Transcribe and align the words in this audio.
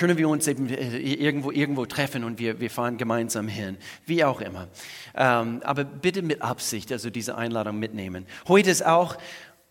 können 0.00 0.16
wir 0.16 0.30
uns 0.30 0.48
eben 0.48 0.66
äh, 0.70 0.96
irgendwo, 0.96 1.50
irgendwo 1.50 1.84
treffen 1.84 2.24
und 2.24 2.38
wir, 2.38 2.58
wir 2.58 2.70
fahren 2.70 2.96
gemeinsam 2.96 3.48
hin, 3.48 3.76
wie 4.06 4.24
auch 4.24 4.40
immer. 4.40 4.68
Ähm, 5.14 5.60
aber 5.62 5.84
bitte 5.84 6.22
mit 6.22 6.40
Absicht, 6.40 6.90
also 6.90 7.10
diese 7.10 7.36
Einladung 7.36 7.78
mitnehmen. 7.78 8.24
Heute 8.48 8.70
ist 8.70 8.84
auch 8.84 9.18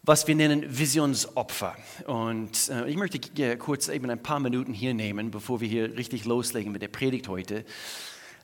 was 0.03 0.27
wir 0.27 0.35
nennen 0.35 0.65
Visionsopfer. 0.65 1.75
Und 2.07 2.69
äh, 2.69 2.87
ich 2.89 2.95
möchte 2.95 3.19
äh, 3.41 3.57
kurz 3.57 3.89
eben 3.89 4.09
ein 4.09 4.23
paar 4.23 4.39
Minuten 4.39 4.73
hier 4.73 4.93
nehmen, 4.93 5.29
bevor 5.29 5.61
wir 5.61 5.67
hier 5.67 5.97
richtig 5.97 6.25
loslegen 6.25 6.71
mit 6.71 6.81
der 6.81 6.87
Predigt 6.87 7.27
heute. 7.27 7.65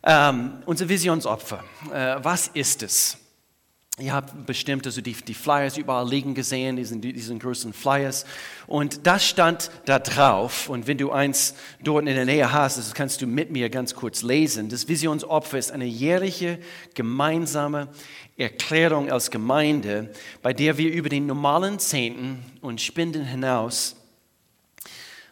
Ähm, 0.04 0.54
unser 0.66 0.90
Visionsopfer, 0.90 1.64
äh, 1.94 2.18
was 2.22 2.50
ist 2.50 2.84
es? 2.84 3.25
Ihr 3.98 4.12
habt 4.12 4.46
bestimmt 4.46 4.86
also 4.86 5.00
die, 5.00 5.14
die 5.14 5.34
Flyers 5.34 5.78
überall 5.78 6.10
liegen 6.10 6.34
gesehen, 6.34 6.76
diesen, 6.76 7.00
diesen 7.00 7.40
großen 7.40 7.72
Flyers. 7.72 8.26
Und 8.68 9.08
das 9.08 9.26
stand 9.26 9.72
da 9.86 10.00
drauf. 10.00 10.68
Und 10.68 10.86
wenn 10.86 10.98
du 10.98 11.12
eins 11.12 11.56
dort 11.82 12.06
in 12.06 12.14
der 12.14 12.26
Nähe 12.26 12.52
hast, 12.52 12.78
das 12.78 12.94
kannst 12.94 13.22
du 13.22 13.28
mit 13.28 13.52
mir 13.52 13.70
ganz 13.70 13.96
kurz 13.96 14.22
lesen. 14.22 14.68
Das 14.68 14.90
Visionsopfer 14.90 15.58
ist 15.58 15.72
eine 15.72 15.86
jährliche 15.86 16.60
gemeinsame 16.94 17.88
Erklärung 18.36 19.10
als 19.10 19.32
Gemeinde, 19.32 20.12
bei 20.42 20.52
der 20.52 20.78
wir 20.78 20.92
über 20.92 21.08
den 21.08 21.26
normalen 21.26 21.80
Zehnten 21.80 22.44
und 22.60 22.82
Spenden 22.82 23.24
hinaus, 23.24 23.96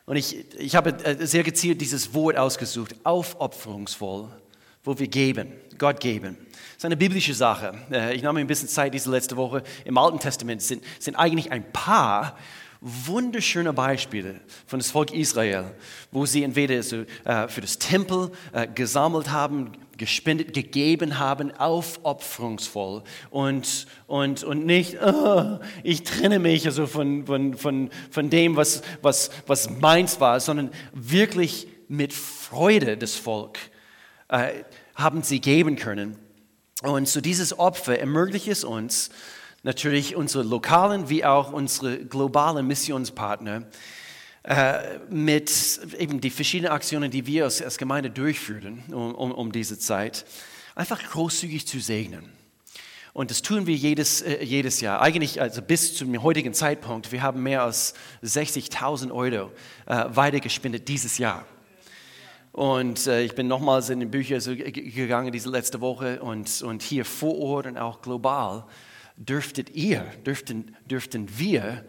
und 0.05 0.17
ich, 0.17 0.53
ich 0.59 0.75
habe 0.75 0.91
äh, 1.05 1.25
sehr 1.25 1.43
gezielt 1.43 1.79
dieses 1.79 2.13
Wort 2.13 2.37
ausgesucht, 2.37 2.95
aufopferungsvoll, 3.03 4.29
wo 4.83 4.99
wir 4.99 5.07
geben, 5.07 5.53
Gott 5.77 5.99
geben. 5.99 6.37
Ist 6.83 6.87
eine 6.87 6.97
biblische 6.97 7.33
Sache. 7.33 7.75
Äh, 7.89 8.13
ich 8.13 8.23
nahm 8.23 8.35
mir 8.35 8.41
ein 8.41 8.47
bisschen 8.47 8.67
Zeit 8.67 8.93
diese 8.93 9.09
letzte 9.09 9.37
Woche. 9.37 9.63
Im 9.85 9.97
Alten 9.97 10.19
Testament 10.19 10.61
sind, 10.61 10.83
sind 10.99 11.15
eigentlich 11.15 11.49
ein 11.49 11.71
paar 11.71 12.37
wunderschöne 12.81 13.71
Beispiele 13.71 14.41
von 14.67 14.79
das 14.79 14.91
Volk 14.91 15.13
Israel, 15.13 15.71
wo 16.11 16.25
sie 16.25 16.43
entweder 16.43 16.75
äh, 16.75 17.47
für 17.47 17.61
das 17.61 17.79
Tempel 17.79 18.31
äh, 18.51 18.67
gesammelt 18.67 19.31
haben, 19.31 19.71
gespendet, 19.97 20.53
gegeben 20.53 21.19
haben, 21.19 21.55
aufopferungsvoll 21.55 23.03
und, 23.29 23.87
und, 24.07 24.43
und 24.43 24.65
nicht, 24.65 24.97
oh, 25.01 25.59
ich 25.83 26.03
trenne 26.03 26.37
mich 26.39 26.65
also 26.65 26.85
von, 26.85 27.25
von, 27.25 27.53
von, 27.53 27.91
von 28.11 28.29
dem, 28.29 28.57
was, 28.57 28.81
was, 29.01 29.31
was 29.47 29.69
meins 29.69 30.19
war, 30.19 30.41
sondern 30.41 30.69
wirklich 30.91 31.65
mit 31.87 32.11
Freude 32.11 32.97
das 32.97 33.15
Volk 33.15 33.57
äh, 34.27 34.49
haben 34.95 35.23
sie 35.23 35.39
geben 35.39 35.77
können. 35.77 36.17
Und 36.83 37.07
so 37.07 37.21
dieses 37.21 37.57
Opfer 37.57 37.97
ermöglicht 37.97 38.49
es 38.49 38.65
uns, 38.65 39.09
natürlich 39.63 40.17
unsere 40.17 40.43
lokalen 40.43 41.07
wie 41.07 41.23
auch 41.23 41.53
unsere 41.53 41.97
globalen 41.97 42.67
Missionspartner, 42.67 43.63
äh, 44.43 44.99
mit 45.09 45.79
eben 45.97 46.19
die 46.19 46.29
verschiedenen 46.29 46.73
Aktionen, 46.73 47.09
die 47.09 47.25
wir 47.25 47.45
als, 47.45 47.77
Gemeinde 47.77 48.09
durchführen 48.09 48.83
um, 48.91 49.15
um, 49.15 49.31
um, 49.31 49.51
diese 49.53 49.79
Zeit, 49.79 50.25
einfach 50.75 51.01
großzügig 51.01 51.65
zu 51.65 51.79
segnen. 51.79 52.29
Und 53.13 53.31
das 53.31 53.41
tun 53.41 53.65
wir 53.65 53.75
jedes, 53.75 54.21
äh, 54.21 54.43
jedes 54.43 54.81
Jahr. 54.81 55.01
Eigentlich 55.01 55.39
also 55.39 55.61
bis 55.61 55.95
zum 55.95 56.21
heutigen 56.21 56.53
Zeitpunkt. 56.53 57.13
Wir 57.13 57.21
haben 57.21 57.41
mehr 57.41 57.63
als 57.63 57.93
60.000 58.23 59.09
Euro 59.13 59.53
äh, 59.85 60.03
weitergespendet 60.09 60.89
dieses 60.89 61.17
Jahr. 61.17 61.45
Und 62.53 63.07
äh, 63.07 63.23
ich 63.23 63.33
bin 63.33 63.47
nochmals 63.47 63.89
in 63.89 63.99
die 63.99 64.05
Bücher 64.05 64.37
gegangen 64.39 65.31
diese 65.31 65.49
letzte 65.49 65.81
Woche 65.81 66.21
und, 66.21 66.61
und 66.61 66.83
hier 66.83 67.03
vor 67.03 67.37
Ort 67.39 67.65
und 67.65 67.77
auch 67.79 68.01
global. 68.01 68.65
Dürftet 69.17 69.71
ihr, 69.71 70.05
dürften, 70.23 70.75
dürften 70.85 71.27
wir 71.39 71.83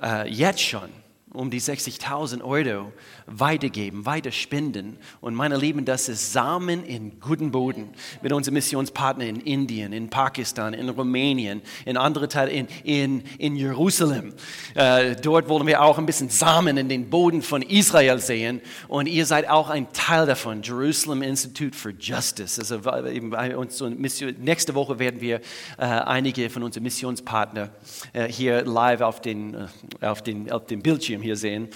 äh, 0.00 0.28
jetzt 0.28 0.60
schon 0.60 0.88
um 1.34 1.50
die 1.50 1.60
60.000 1.60 2.42
Euro 2.42 2.92
weitergeben, 3.26 4.06
weiterspenden. 4.06 4.96
Und 5.20 5.34
meine 5.34 5.56
Lieben, 5.56 5.84
das 5.84 6.08
ist 6.08 6.32
Samen 6.32 6.84
in 6.84 7.18
guten 7.20 7.50
Boden 7.50 7.90
mit 8.22 8.32
unseren 8.32 8.54
Missionspartnern 8.54 9.28
in 9.28 9.40
Indien, 9.40 9.92
in 9.92 10.08
Pakistan, 10.08 10.74
in 10.74 10.88
Rumänien, 10.88 11.60
in 11.84 11.96
andere 11.96 12.28
Teile, 12.28 12.52
in, 12.52 12.68
in, 12.84 13.24
in 13.38 13.56
Jerusalem. 13.56 14.32
Äh, 14.74 15.16
dort 15.16 15.48
wollen 15.48 15.66
wir 15.66 15.82
auch 15.82 15.98
ein 15.98 16.06
bisschen 16.06 16.30
Samen 16.30 16.76
in 16.76 16.88
den 16.88 17.10
Boden 17.10 17.42
von 17.42 17.62
Israel 17.62 18.20
sehen. 18.20 18.60
Und 18.86 19.06
ihr 19.06 19.26
seid 19.26 19.48
auch 19.48 19.70
ein 19.70 19.92
Teil 19.92 20.26
davon, 20.26 20.62
Jerusalem 20.62 21.22
Institute 21.22 21.76
for 21.76 21.90
Justice. 21.98 22.60
Also 22.60 22.80
eben 23.06 23.30
bei 23.30 23.56
uns 23.56 23.80
Mission, 23.80 24.34
nächste 24.38 24.74
Woche 24.76 25.00
werden 25.00 25.20
wir 25.20 25.40
äh, 25.78 25.84
einige 25.84 26.48
von 26.48 26.62
unseren 26.62 26.84
Missionspartnern 26.84 27.70
äh, 28.12 28.28
hier 28.28 28.62
live 28.62 29.00
auf 29.00 29.20
den, 29.20 29.54
äh, 30.00 30.06
auf 30.06 30.22
den, 30.22 30.52
auf 30.52 30.66
dem 30.66 30.80
Bildschirm 30.80 31.23
hier 31.24 31.36
sehen. 31.36 31.68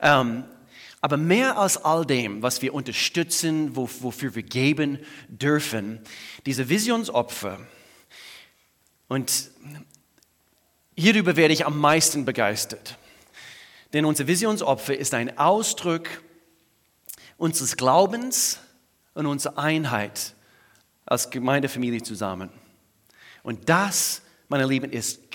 Ähm, 0.00 0.44
aber 1.00 1.16
mehr 1.16 1.58
als 1.58 1.78
all 1.78 2.04
dem, 2.04 2.42
was 2.42 2.60
wir 2.60 2.74
unterstützen, 2.74 3.74
wo, 3.74 3.88
wofür 4.00 4.34
wir 4.34 4.42
geben 4.42 4.98
dürfen, 5.28 6.00
diese 6.44 6.68
Visionsopfer. 6.68 7.58
Und 9.08 9.50
hierüber 10.96 11.36
werde 11.36 11.54
ich 11.54 11.64
am 11.64 11.78
meisten 11.78 12.24
begeistert. 12.24 12.98
Denn 13.92 14.04
unser 14.04 14.26
Visionsopfer 14.26 14.96
ist 14.96 15.14
ein 15.14 15.38
Ausdruck 15.38 16.08
unseres 17.38 17.76
Glaubens 17.76 18.60
und 19.14 19.26
unserer 19.26 19.58
Einheit 19.58 20.34
als 21.06 21.30
Gemeindefamilie 21.30 22.02
zusammen. 22.02 22.50
Und 23.42 23.68
das, 23.68 24.22
meine 24.48 24.66
Lieben, 24.66 24.92
ist 24.92 25.30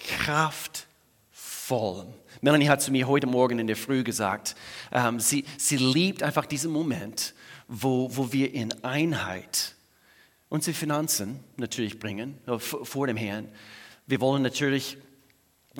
kraftvoll. 1.66 2.06
Melanie 2.42 2.68
hat 2.68 2.81
zu 2.81 2.92
mir 2.92 3.08
heute 3.08 3.28
Morgen 3.28 3.59
in 3.59 3.68
der 3.68 3.76
Früh 3.76 4.03
gesagt, 4.03 4.56
ähm, 4.92 5.20
sie, 5.20 5.46
sie 5.58 5.78
liebt 5.78 6.22
einfach 6.22 6.46
diesen 6.46 6.72
Moment, 6.72 7.34
wo, 7.68 8.09
wo 8.16 8.31
wir 8.31 8.53
in 8.53 8.72
Einheit 8.84 9.74
unsere 10.50 10.75
Finanzen 10.75 11.40
natürlich 11.58 12.00
bringen, 12.00 12.38
äh, 12.46 12.59
vor 12.59 13.08
dem 13.08 13.18
Herrn. 13.18 13.50
Wir 14.06 14.22
wollen 14.22 14.44
natürlich 14.44 14.98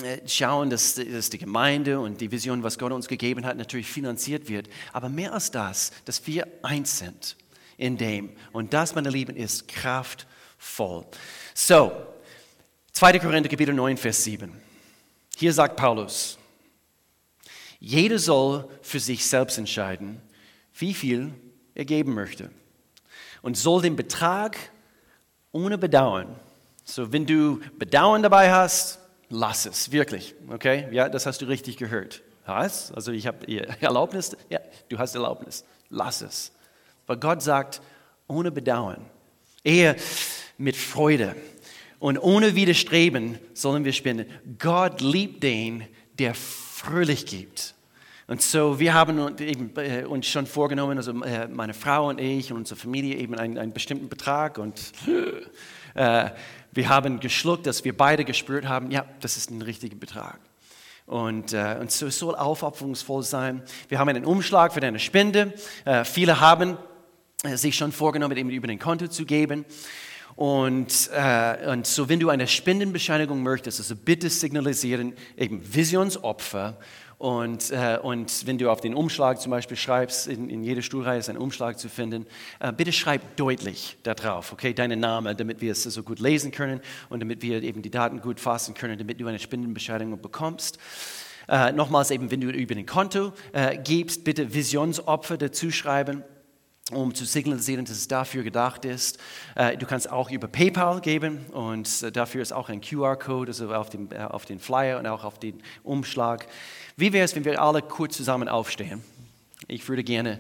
äh, 0.02 0.28
schauen, 0.28 0.70
dass, 0.70 0.96
dass, 0.96 1.30
die 1.30 1.38
Gemeinde 1.38 2.00
und 2.00 2.20
die 2.20 2.32
Vision, 2.32 2.64
was 2.64 2.80
Gott 2.80 2.92
uns 2.92 3.08
gegeben 3.08 3.46
hat, 3.46 3.58
natürlich 3.58 3.88
finanziert 3.88 4.50
wird. 4.50 4.68
Aber 4.92 5.10
mehr 5.10 5.34
als 5.34 5.52
das, 5.52 5.92
dass 6.06 6.26
wir 6.26 6.48
eins 6.64 6.98
sind 6.98 7.38
in 7.78 7.98
dem. 7.98 8.32
Und 8.54 8.74
das, 8.74 8.96
meine 8.96 9.10
Lieben, 9.10 9.36
ist 9.36 9.68
kraftvoll. 9.68 11.06
So, 11.54 11.92
2. 12.94 13.20
Korinther 13.20 13.50
Kapitel 13.50 13.76
9, 13.76 13.98
Vers 13.98 14.24
7. 14.24 14.65
Hier 15.38 15.54
sagt 15.54 15.76
Paulus, 15.76 16.38
jeder 17.80 18.20
soll 18.20 18.68
für 18.82 19.00
sich 19.00 19.26
selbst 19.26 19.58
entscheiden, 19.58 20.22
wie 20.74 20.94
viel 20.94 21.34
er 21.74 21.86
geben 21.86 22.14
möchte. 22.14 22.52
Und 23.42 23.58
soll 23.58 23.82
den 23.82 23.96
Betrag 23.96 24.58
ohne 25.52 25.78
Bedauern. 25.78 26.40
So, 26.84 27.12
wenn 27.12 27.26
du 27.26 27.60
Bedauern 27.78 28.24
dabei 28.24 28.52
hast, 28.52 29.00
lass 29.30 29.66
es, 29.66 29.92
wirklich. 29.92 30.36
Okay? 30.50 30.88
Ja, 30.92 31.10
das 31.10 31.26
hast 31.26 31.42
du 31.42 31.46
richtig 31.46 31.78
gehört. 31.78 32.22
Was? 32.46 32.92
Also, 32.92 33.12
ich 33.12 33.28
habe 33.28 33.48
Erlaubnis? 33.82 34.36
Ja, 34.50 34.60
du 34.90 34.98
hast 34.98 35.16
Erlaubnis. 35.16 35.66
Lass 35.90 36.22
es. 36.22 36.52
Weil 37.08 37.18
Gott 37.18 37.42
sagt, 37.42 37.82
ohne 38.28 38.52
Bedauern. 38.52 39.06
Eher 39.64 39.96
mit 40.58 40.76
Freude. 40.76 41.36
Und 42.06 42.20
ohne 42.20 42.54
Widerstreben 42.54 43.40
sollen 43.56 43.84
wir 43.84 43.92
spenden. 43.92 44.28
Gott 44.60 45.02
liebt 45.02 45.42
den, 45.42 45.88
der 46.20 46.36
fröhlich 46.36 47.26
gibt. 47.26 47.74
Und 48.28 48.44
so, 48.44 48.80
wir 48.80 48.94
haben 48.94 49.36
äh, 49.40 50.04
uns 50.04 50.28
schon 50.28 50.46
vorgenommen, 50.46 51.00
also 51.00 51.20
äh, 51.24 51.48
meine 51.48 51.74
Frau 51.74 52.10
und 52.10 52.22
ich 52.22 52.52
und 52.52 52.60
unsere 52.60 52.80
Familie 52.80 53.16
eben 53.16 53.34
einen, 53.34 53.58
einen 53.58 53.74
bestimmten 53.74 54.08
Betrag 54.08 54.60
und 54.60 54.92
äh, 55.96 56.30
wir 56.74 56.90
haben 56.90 57.20
geschluckt, 57.22 57.66
dass 57.66 57.84
wir 57.84 57.98
beide 57.98 58.24
gespürt 58.24 58.68
haben, 58.68 58.92
ja, 58.92 59.08
das 59.22 59.36
ist 59.36 59.50
ein 59.50 59.64
richtiger 59.64 59.96
Betrag. 59.96 60.40
Und, 61.08 61.54
äh, 61.54 61.78
und 61.82 61.92
so 61.92 62.06
es 62.06 62.20
soll 62.20 62.36
aufopferungsvoll 62.36 63.24
sein. 63.24 63.64
Wir 63.90 63.98
haben 63.98 64.10
einen 64.10 64.26
Umschlag 64.26 64.74
für 64.74 64.80
deine 64.80 65.00
Spende. 65.00 65.56
Äh, 65.86 66.06
viele 66.06 66.40
haben 66.40 66.78
äh, 67.42 67.58
sich 67.58 67.76
schon 67.76 67.92
vorgenommen, 67.92 68.38
eben 68.38 68.52
über 68.52 68.68
den 68.68 68.78
Konto 68.78 69.08
zu 69.08 69.26
geben. 69.26 69.66
Und, 70.36 71.10
äh, 71.14 71.70
und 71.70 71.88
so, 71.88 72.10
wenn 72.10 72.20
du 72.20 72.30
eine 72.30 72.48
Spendenbescheinigung 72.48 73.42
möchtest, 73.42 73.80
also 73.80 73.96
bitte 73.96 74.30
signalisieren 74.30 75.14
eben 75.38 75.62
Visionsopfer. 75.74 76.78
Und, 77.18 77.72
äh, 77.72 77.98
und 78.02 78.46
wenn 78.46 78.58
du 78.58 78.70
auf 78.70 78.82
den 78.82 78.94
Umschlag 78.94 79.40
zum 79.40 79.52
Beispiel 79.52 79.78
schreibst, 79.78 80.28
in, 80.28 80.50
in 80.50 80.64
jeder 80.64 80.82
Stuhlreihe 80.82 81.20
ist 81.20 81.30
ein 81.30 81.38
Umschlag 81.38 81.80
zu 81.80 81.88
finden, 81.88 82.26
äh, 82.60 82.74
bitte 82.74 82.92
schreib 82.92 83.38
deutlich 83.38 83.98
da 84.04 84.14
drauf, 84.14 84.52
okay, 84.52 84.74
deinen 84.74 85.00
Namen, 85.00 85.38
damit 85.38 85.62
wir 85.62 85.72
es 85.72 85.84
so 85.84 86.04
gut 86.04 86.20
lesen 86.20 86.52
können 86.52 86.82
und 87.08 87.22
damit 87.22 87.42
wir 87.42 87.64
eben 87.64 87.82
die 87.82 87.90
Daten 87.90 88.20
gut 88.20 88.42
fassen 88.42 88.74
können, 88.74 88.98
damit 88.98 89.22
du 89.22 89.28
eine 89.28 89.40
Spendenbescheinigung 89.40 90.22
bekommst. 90.22 90.78
Äh, 91.48 91.72
nochmals 91.72 92.12
eben, 92.12 92.30
wenn 92.32 92.42
du 92.42 92.50
über 92.50 92.76
den 92.76 92.86
Konto 92.86 93.32
äh, 93.54 93.78
gibst, 93.78 94.26
bitte 94.26 94.54
Visionsopfer 94.54 95.38
dazu 95.38 95.72
schreiben 95.72 96.26
um 96.92 97.16
zu 97.16 97.26
signalisieren, 97.26 97.86
dass 97.86 97.98
es 97.98 98.08
dafür 98.08 98.44
gedacht 98.44 98.86
ist. 98.86 99.18
Äh, 99.56 99.76
du 99.76 99.88
kannst 99.88 100.12
auch 100.12 100.30
über 100.30 100.48
PayPal 100.48 101.02
geben 101.02 101.46
und 101.48 102.04
äh, 102.04 102.12
dafür 102.12 102.44
ist 102.44 102.54
auch 102.54 102.70
ein 102.70 102.80
QR-Code, 102.80 103.50
also 103.50 103.74
auf 103.74 103.90
dem, 103.90 104.12
äh, 104.12 104.20
auf 104.20 104.46
den 104.46 104.60
Flyer 104.60 105.00
und 105.00 105.08
auch 105.08 105.24
auf 105.24 105.40
den 105.40 105.64
Umschlag. 105.84 106.48
Wie 106.96 107.12
wäre 107.12 107.26
es, 107.26 107.36
wenn 107.36 107.44
wir 107.44 107.60
alle 107.60 107.82
kurz 107.82 108.18
zusammen 108.18 108.48
aufstehen? 108.48 109.04
Ich 109.68 109.90
würde 109.90 110.04
gerne 110.04 110.40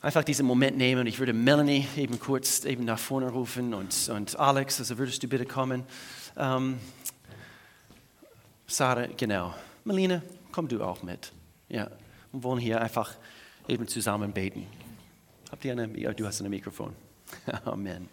einfach 0.00 0.24
diesen 0.24 0.44
Moment 0.44 0.76
nehmen 0.76 1.02
und 1.02 1.06
ich 1.06 1.20
würde 1.20 1.32
Melanie 1.32 1.86
eben 1.96 2.18
kurz 2.18 2.64
eben 2.64 2.84
nach 2.84 2.98
vorne 2.98 3.30
rufen 3.30 3.74
und, 3.74 4.08
und 4.08 4.36
Alex, 4.38 4.80
also 4.80 4.98
würdest 4.98 5.22
du 5.22 5.28
bitte 5.28 5.46
kommen. 5.46 5.84
Ähm, 6.36 6.78
Sarah, 8.66 9.06
genau. 9.16 9.54
Melina, 9.84 10.20
komm 10.50 10.66
du 10.66 10.82
auch 10.82 11.04
mit. 11.04 11.32
Ja, 11.68 11.90
und 12.32 12.42
wollen 12.42 12.58
hier 12.58 12.80
einfach 12.80 13.14
eben 13.68 13.86
zusammen 13.86 14.32
beten. 14.32 14.66
Habt 15.54 15.64
ihr 15.64 15.70
eine, 15.70 15.86
du 15.86 16.26
hast 16.26 16.40
ein 16.40 16.50
Mikrofon. 16.50 16.96
Amen. 17.64 18.08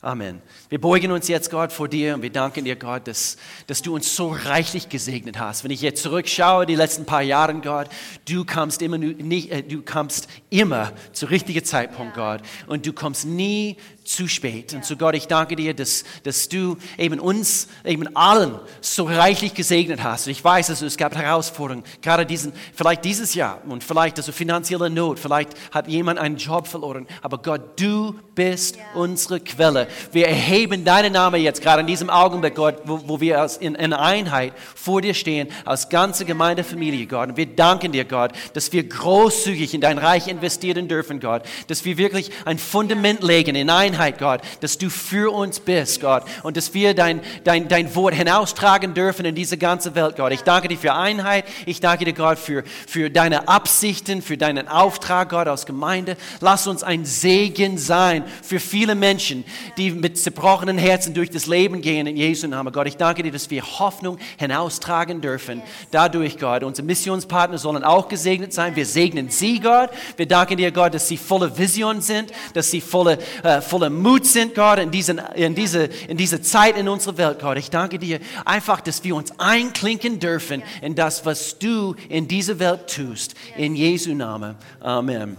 Amen. 0.00 0.40
Wir 0.68 0.80
beugen 0.80 1.10
uns 1.10 1.26
jetzt, 1.26 1.50
Gott, 1.50 1.72
vor 1.72 1.88
dir 1.88 2.14
und 2.14 2.22
wir 2.22 2.30
danken 2.30 2.64
dir, 2.64 2.76
Gott, 2.76 3.08
dass, 3.08 3.38
dass 3.66 3.82
du 3.82 3.92
uns 3.92 4.14
so 4.14 4.28
reichlich 4.28 4.88
gesegnet 4.88 5.36
hast. 5.36 5.64
Wenn 5.64 5.72
ich 5.72 5.80
jetzt 5.80 6.00
zurückschaue, 6.04 6.64
die 6.64 6.76
letzten 6.76 7.06
paar 7.06 7.22
Jahre, 7.22 7.54
Gott, 7.54 7.88
du 8.28 8.44
kommst 8.44 8.82
immer, 8.82 8.98
nicht, 8.98 9.50
äh, 9.50 9.64
du 9.64 9.82
kommst 9.82 10.28
immer 10.48 10.92
zu 11.12 11.26
richtigen 11.26 11.64
Zeitpunkt, 11.64 12.14
Gott, 12.14 12.42
und 12.68 12.86
du 12.86 12.92
kommst 12.92 13.26
nie 13.26 13.76
zu 14.04 14.28
spät. 14.28 14.74
Und 14.74 14.84
so 14.84 14.96
Gott, 14.96 15.14
ich 15.14 15.26
danke 15.26 15.56
dir, 15.56 15.72
dass, 15.72 16.04
dass 16.24 16.48
du 16.50 16.76
eben 16.98 17.18
uns, 17.18 17.68
eben 17.84 18.14
allen 18.14 18.60
so 18.82 19.04
reichlich 19.04 19.54
gesegnet 19.54 20.02
hast. 20.02 20.26
Und 20.26 20.32
ich 20.32 20.44
weiß, 20.44 20.68
also 20.70 20.84
es 20.84 20.98
gab 20.98 21.16
Herausforderungen, 21.16 21.84
gerade 22.02 22.26
diesen, 22.26 22.52
vielleicht 22.74 23.04
dieses 23.04 23.34
Jahr 23.34 23.62
und 23.66 23.82
vielleicht 23.82 24.18
also 24.18 24.30
finanzielle 24.30 24.90
Not, 24.90 25.18
vielleicht 25.18 25.52
hat 25.70 25.88
jemand 25.88 26.18
einen 26.18 26.36
Job 26.36 26.66
verloren. 26.68 27.06
Aber 27.22 27.38
Gott, 27.38 27.80
du 27.80 28.14
bist 28.34 28.76
ja. 28.76 28.82
unsere 28.94 29.40
Quelle. 29.40 29.88
Wir 30.12 30.28
erheben 30.28 30.84
deinen 30.84 31.14
Namen 31.14 31.40
jetzt, 31.40 31.62
gerade 31.62 31.80
in 31.80 31.86
diesem 31.86 32.10
Augenblick, 32.10 32.56
Gott, 32.56 32.82
wo, 32.84 33.08
wo 33.08 33.20
wir 33.20 33.48
in, 33.60 33.74
in 33.74 33.94
Einheit 33.94 34.52
vor 34.74 35.00
dir 35.00 35.14
stehen, 35.14 35.48
als 35.64 35.88
ganze 35.88 36.26
Gemeindefamilie, 36.26 37.06
Gott. 37.06 37.30
Und 37.30 37.36
wir 37.38 37.46
danken 37.46 37.92
dir, 37.92 38.04
Gott, 38.04 38.32
dass 38.52 38.70
wir 38.70 38.86
großzügig 38.86 39.72
in 39.72 39.80
dein 39.80 39.96
Reich 39.96 40.28
investieren 40.28 40.88
dürfen, 40.88 41.20
Gott. 41.20 41.44
Dass 41.68 41.86
wir 41.86 41.96
wirklich 41.96 42.30
ein 42.44 42.58
Fundament 42.58 43.22
legen 43.22 43.54
in 43.54 43.70
Einheit 43.70 43.93
Einheit, 43.94 44.18
Gott, 44.18 44.40
dass 44.60 44.76
du 44.76 44.90
für 44.90 45.32
uns 45.32 45.60
bist, 45.60 46.00
Gott, 46.00 46.24
und 46.42 46.56
dass 46.56 46.74
wir 46.74 46.94
dein, 46.94 47.20
dein, 47.44 47.68
dein 47.68 47.94
Wort 47.94 48.14
hinaustragen 48.14 48.92
dürfen 48.92 49.24
in 49.24 49.36
diese 49.36 49.56
ganze 49.56 49.94
Welt, 49.94 50.16
Gott. 50.16 50.32
Ich 50.32 50.42
danke 50.42 50.66
dir 50.66 50.76
für 50.76 50.94
Einheit. 50.94 51.44
Ich 51.64 51.80
danke 51.80 52.04
dir, 52.04 52.12
Gott, 52.12 52.38
für, 52.38 52.64
für 52.88 53.08
deine 53.08 53.46
Absichten, 53.46 54.20
für 54.20 54.36
deinen 54.36 54.66
Auftrag, 54.66 55.28
Gott, 55.28 55.46
aus 55.46 55.64
Gemeinde. 55.64 56.16
Lass 56.40 56.66
uns 56.66 56.82
ein 56.82 57.04
Segen 57.04 57.78
sein 57.78 58.24
für 58.42 58.58
viele 58.58 58.96
Menschen, 58.96 59.44
die 59.76 59.92
mit 59.92 60.18
zerbrochenen 60.18 60.76
Herzen 60.76 61.14
durch 61.14 61.30
das 61.30 61.46
Leben 61.46 61.80
gehen 61.80 62.08
in 62.08 62.16
Jesu 62.16 62.48
Namen, 62.48 62.72
Gott. 62.72 62.88
Ich 62.88 62.96
danke 62.96 63.22
dir, 63.22 63.30
dass 63.30 63.48
wir 63.50 63.62
Hoffnung 63.78 64.18
hinaustragen 64.38 65.20
dürfen. 65.20 65.62
Dadurch, 65.92 66.36
Gott, 66.38 66.64
unsere 66.64 66.84
Missionspartner 66.84 67.58
sollen 67.58 67.84
auch 67.84 68.08
gesegnet 68.08 68.52
sein. 68.52 68.74
Wir 68.74 68.86
segnen 68.86 69.28
sie, 69.28 69.60
Gott. 69.60 69.90
Wir 70.16 70.26
danken 70.26 70.56
dir, 70.56 70.72
Gott, 70.72 70.94
dass 70.94 71.06
sie 71.06 71.16
voller 71.16 71.56
Vision 71.56 72.00
sind, 72.00 72.32
dass 72.54 72.72
sie 72.72 72.80
voller, 72.80 73.18
äh, 73.44 73.60
voller 73.60 73.83
voller 73.84 73.90
Mut 73.90 74.26
sind, 74.26 74.54
Gott, 74.54 74.78
in, 74.78 74.90
diesen, 74.90 75.18
in, 75.34 75.54
diese, 75.54 75.84
in 76.08 76.16
diese 76.16 76.40
Zeit 76.42 76.76
in 76.76 76.88
unserer 76.88 77.16
Welt, 77.18 77.38
Gott. 77.40 77.58
Ich 77.58 77.70
danke 77.70 77.98
dir 77.98 78.20
einfach, 78.44 78.80
dass 78.80 79.04
wir 79.04 79.14
uns 79.16 79.38
einklinken 79.38 80.20
dürfen 80.20 80.62
in 80.82 80.94
das, 80.94 81.26
was 81.26 81.58
du 81.58 81.94
in 82.08 82.28
dieser 82.28 82.58
Welt 82.58 82.88
tust. 82.88 83.34
In 83.56 83.76
Jesu 83.76 84.14
Namen. 84.14 84.56
Amen. 84.80 85.36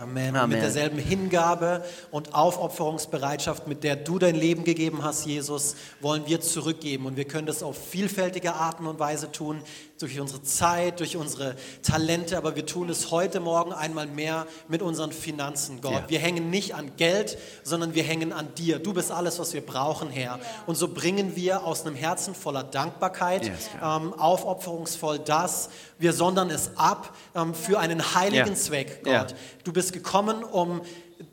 Amen. 0.00 0.36
Amen. 0.36 0.50
Mit 0.50 0.62
derselben 0.62 0.98
Hingabe 0.98 1.84
und 2.10 2.32
Aufopferungsbereitschaft, 2.32 3.66
mit 3.66 3.82
der 3.82 3.96
du 3.96 4.18
dein 4.18 4.34
Leben 4.34 4.64
gegeben 4.64 5.02
hast, 5.02 5.26
Jesus, 5.26 5.74
wollen 6.00 6.22
wir 6.26 6.40
zurückgeben. 6.40 7.06
Und 7.06 7.16
wir 7.16 7.24
können 7.24 7.46
das 7.46 7.62
auf 7.62 7.76
vielfältige 7.76 8.54
Arten 8.54 8.86
und 8.86 8.98
Weise 8.98 9.32
tun, 9.32 9.62
durch 9.98 10.20
unsere 10.20 10.42
Zeit, 10.42 11.00
durch 11.00 11.16
unsere 11.16 11.56
Talente, 11.82 12.36
aber 12.36 12.54
wir 12.54 12.66
tun 12.66 12.88
es 12.90 13.10
heute 13.10 13.40
Morgen 13.40 13.72
einmal 13.72 14.06
mehr 14.06 14.46
mit 14.68 14.82
unseren 14.82 15.12
Finanzen, 15.12 15.80
Gott. 15.80 15.92
Ja. 15.92 16.04
Wir 16.08 16.18
hängen 16.18 16.50
nicht 16.50 16.74
an 16.74 16.92
Geld, 16.96 17.38
sondern 17.62 17.94
wir 17.94 18.02
hängen 18.02 18.32
an 18.32 18.54
dir. 18.56 18.78
Du 18.78 18.92
bist 18.92 19.10
alles, 19.10 19.38
was 19.38 19.54
wir 19.54 19.64
brauchen, 19.64 20.10
Herr. 20.10 20.38
Und 20.66 20.76
so 20.76 20.88
bringen 20.88 21.34
wir 21.36 21.64
aus 21.64 21.86
einem 21.86 21.96
Herzen 21.96 22.34
voller 22.34 22.62
Dankbarkeit, 22.62 23.46
yes, 23.46 23.70
ähm, 23.82 24.12
aufopferungsvoll 24.14 25.18
das. 25.18 25.70
Wir 25.98 26.12
sondern 26.12 26.50
es 26.50 26.76
ab 26.76 27.16
ähm, 27.34 27.54
für 27.54 27.78
einen 27.78 28.14
heiligen 28.14 28.50
ja. 28.50 28.54
Zweck, 28.54 29.02
Gott. 29.02 29.12
Ja. 29.12 29.26
Du 29.64 29.72
bist 29.72 29.94
gekommen, 29.94 30.44
um 30.44 30.82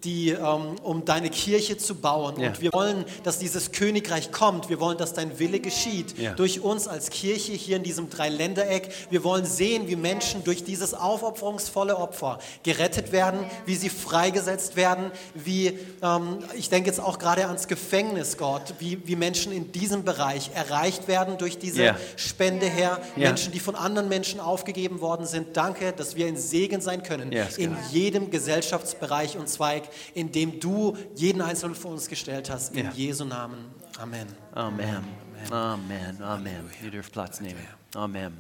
die, 0.04 0.30
ähm, 0.30 0.76
um 0.84 1.06
deine 1.06 1.30
Kirche 1.30 1.78
zu 1.78 1.96
bauen. 1.96 2.40
Ja. 2.40 2.50
Und 2.50 2.62
wir 2.62 2.72
wollen, 2.74 3.06
dass 3.24 3.40
dieses 3.40 3.72
Königreich 3.72 4.32
kommt. 4.32 4.70
Wir 4.70 4.80
wollen, 4.80 4.98
dass 4.98 5.14
dein 5.14 5.40
Wille 5.40 5.60
geschieht. 5.60 6.18
Ja. 6.18 6.34
Durch 6.34 6.62
uns 6.62 6.88
als 6.88 7.10
Kirche 7.10 7.52
hier 7.54 7.78
in 7.78 7.84
diesem 7.84 8.10
Dreiländereck. 8.10 8.90
Wir 9.10 9.24
wollen 9.24 9.46
sehen, 9.46 9.88
wie 9.88 9.96
Menschen 9.96 10.44
durch 10.44 10.64
dieses 10.64 10.94
aufopferungsvolle 10.94 11.98
Opfer 11.98 12.40
gerettet 12.64 13.12
werden, 13.12 13.40
wie 13.66 13.76
sie 13.76 13.90
freigesetzt 13.90 14.76
werden, 14.76 15.12
wie, 15.34 15.78
ähm, 16.02 16.40
ich 16.56 16.70
denke 16.70 16.90
jetzt 16.90 17.00
auch 17.00 17.20
gerade 17.20 17.48
ans 17.48 17.68
Gefängnis, 17.68 18.38
Gott, 18.38 18.76
wie, 18.80 19.06
wie 19.06 19.16
Menschen 19.16 19.52
in 19.52 19.72
diesem 19.72 20.04
Bereich 20.04 20.52
erreicht 20.54 21.08
werden 21.08 21.38
durch 21.38 21.58
diese 21.58 21.84
ja. 21.84 21.98
Spende 22.16 22.68
her. 22.68 23.00
Menschen, 23.16 23.52
die 23.52 23.60
von 23.60 23.76
anderen 23.76 24.08
Menschen 24.08 24.40
aufgegeben 24.40 25.02
worden 25.02 25.26
sind. 25.26 25.58
Danke, 25.58 25.92
dass 25.92 26.16
wir 26.16 26.28
ein 26.28 26.38
Segen 26.38 26.82
sein 26.82 27.04
können 27.04 27.32
yes, 27.32 27.58
in 27.58 27.76
jedem 27.92 28.32
Gesellschaftsbereich 28.32 29.38
und 29.38 29.50
zwar 29.50 29.73
Zweig, 29.74 29.90
in 30.14 30.32
dem 30.32 30.60
du 30.60 30.96
jeden 31.16 31.42
Einzelnen 31.42 31.76
für 31.76 31.88
uns 31.88 32.08
gestellt 32.08 32.50
hast. 32.50 32.76
In 32.76 32.86
ja. 32.86 32.92
Jesu 32.92 33.26
Namen. 33.26 33.74
Amen. 33.98 34.28
Amen. 34.54 35.04
Amen. 35.50 36.22
Amen. 36.22 36.70
Ihr 36.84 36.92
dürft 36.92 37.12
Platz 37.12 37.42
nehmen. 37.42 37.66
Amen. 37.96 38.40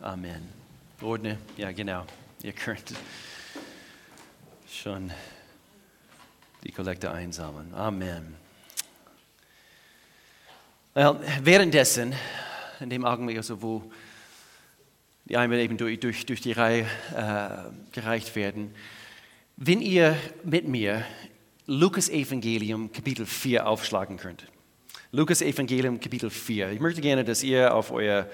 Amen. 0.00 0.48
Ordne, 1.02 1.38
ja 1.56 1.72
genau. 1.72 2.06
Ihr 2.42 2.52
könnt 2.52 2.94
schon 4.70 5.10
die 6.64 6.72
Kollekte 6.72 7.10
einsammeln. 7.10 7.74
Amen. 7.74 8.34
Well, 10.94 11.20
währenddessen, 11.42 12.14
in 12.80 12.90
dem 12.90 13.04
Augenblick, 13.04 13.36
also 13.36 13.60
wo 13.60 13.90
die 15.26 15.36
einmal 15.36 15.58
eben 15.58 15.76
durch, 15.76 16.00
durch, 16.00 16.26
durch 16.26 16.40
die 16.40 16.52
Reihe 16.52 16.86
äh, 17.14 17.92
gereicht 17.92 18.34
werden, 18.34 18.74
wenn 19.62 19.82
ihr 19.82 20.16
mit 20.42 20.66
mir 20.66 21.04
Lukas 21.66 22.08
Evangelium 22.08 22.90
Kapitel 22.90 23.26
4 23.26 23.66
aufschlagen 23.66 24.16
könnt. 24.16 24.46
Lukas 25.12 25.42
Evangelium 25.42 26.00
Kapitel 26.00 26.30
4. 26.30 26.70
Ich 26.70 26.80
möchte 26.80 27.02
gerne, 27.02 27.24
dass 27.24 27.42
ihr 27.42 27.74
auf 27.74 27.92
euer 27.92 28.26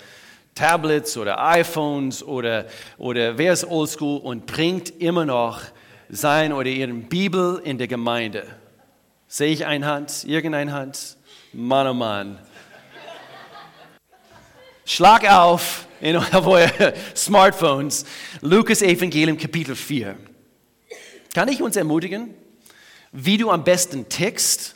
Tablets 0.55 1.17
oder 1.17 1.45
iPhones 1.45 2.23
oder, 2.23 2.67
oder 2.97 3.37
wer 3.37 3.53
ist 3.53 3.65
oldschool 3.65 4.21
und 4.21 4.47
bringt 4.47 5.01
immer 5.01 5.25
noch 5.25 5.63
sein 6.09 6.53
oder 6.53 6.71
ihre 6.71 6.93
Bibel 6.93 7.61
in 7.65 7.77
der 7.77 7.89
Gemeinde. 7.89 8.47
Sehe 9.27 9.51
ich 9.51 9.67
eine 9.67 9.85
Hand, 9.85 10.23
irgendeine 10.29 10.73
Hand? 10.73 11.17
Mann, 11.53 11.89
oh 11.89 11.95
Mann. 11.95 12.39
Schlag 14.85 15.29
auf 15.29 15.89
in, 16.01 16.17
auf 16.33 16.47
eure 16.47 16.95
Smartphones 17.17 18.05
Lukas 18.43 18.81
Evangelium 18.81 19.37
Kapitel 19.37 19.75
4. 19.75 20.17
Kann 21.37 21.49
ich 21.49 21.61
uns 21.61 21.77
ermutigen, 21.77 22.31
wie 23.13 23.37
du 23.37 23.51
am 23.51 23.63
besten 23.63 24.09
tickst, 24.09 24.75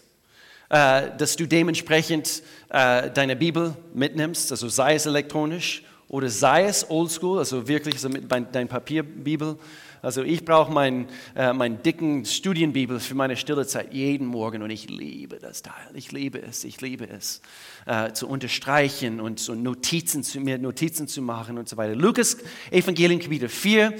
äh, 0.69 1.09
dass 1.17 1.37
du 1.37 1.47
dementsprechend 1.47 2.43
äh, 2.69 3.11
deine 3.11 3.35
Bibel 3.35 3.75
mitnimmst, 3.95 4.50
also 4.50 4.69
sei 4.69 4.95
es 4.95 5.07
elektronisch 5.07 5.83
oder 6.09 6.29
sei 6.29 6.67
es 6.67 6.90
oldschool, 6.90 7.38
also 7.38 7.67
wirklich 7.67 7.99
so 7.99 8.11
mit 8.11 8.31
dein 8.31 8.69
Papierbibel. 8.69 9.57
Also 10.02 10.23
ich 10.23 10.45
brauche 10.45 10.71
meinen 10.71 11.09
äh, 11.35 11.55
mein 11.55 11.83
dicken 11.83 12.26
Studienbibel 12.26 13.00
für 13.00 13.14
meine 13.14 13.38
stille 13.38 13.67
Zeit 13.67 13.95
jeden 13.95 14.26
Morgen 14.26 14.61
und 14.61 14.69
ich 14.69 14.90
liebe 14.90 15.38
das 15.38 15.62
Teil. 15.62 15.88
Ich 15.95 16.12
liebe 16.12 16.43
es, 16.43 16.64
ich 16.64 16.83
liebe 16.83 17.09
es, 17.09 17.40
äh, 17.87 18.12
zu 18.12 18.29
unterstreichen 18.29 19.19
und 19.19 19.40
so 19.40 19.55
Notizen 19.55 20.23
zu, 20.23 20.40
mir 20.40 20.59
Notizen 20.59 21.09
zu 21.09 21.23
machen 21.23 21.57
und 21.57 21.71
so 21.71 21.79
weiter. 21.79 21.95
Lukas 21.95 22.37
Evangelium 22.71 23.19
Kapitel 23.19 23.49
4. 23.49 23.95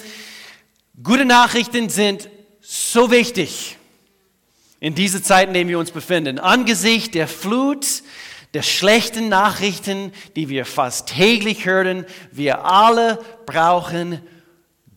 Gute 1.03 1.25
Nachrichten 1.25 1.89
sind 1.89 2.29
so 2.61 3.11
wichtig 3.11 3.77
in 4.81 4.95
diese 4.95 5.23
Zeit, 5.23 5.49
in 5.49 5.55
der 5.55 5.69
wir 5.69 5.79
uns 5.79 5.91
befinden. 5.91 6.39
Angesichts 6.39 7.11
der 7.11 7.29
Flut 7.29 7.87
der 8.55 8.63
schlechten 8.63 9.29
Nachrichten, 9.29 10.13
die 10.35 10.49
wir 10.49 10.65
fast 10.65 11.09
täglich 11.09 11.67
hören, 11.67 12.05
wir 12.33 12.65
alle 12.65 13.23
brauchen 13.47 14.21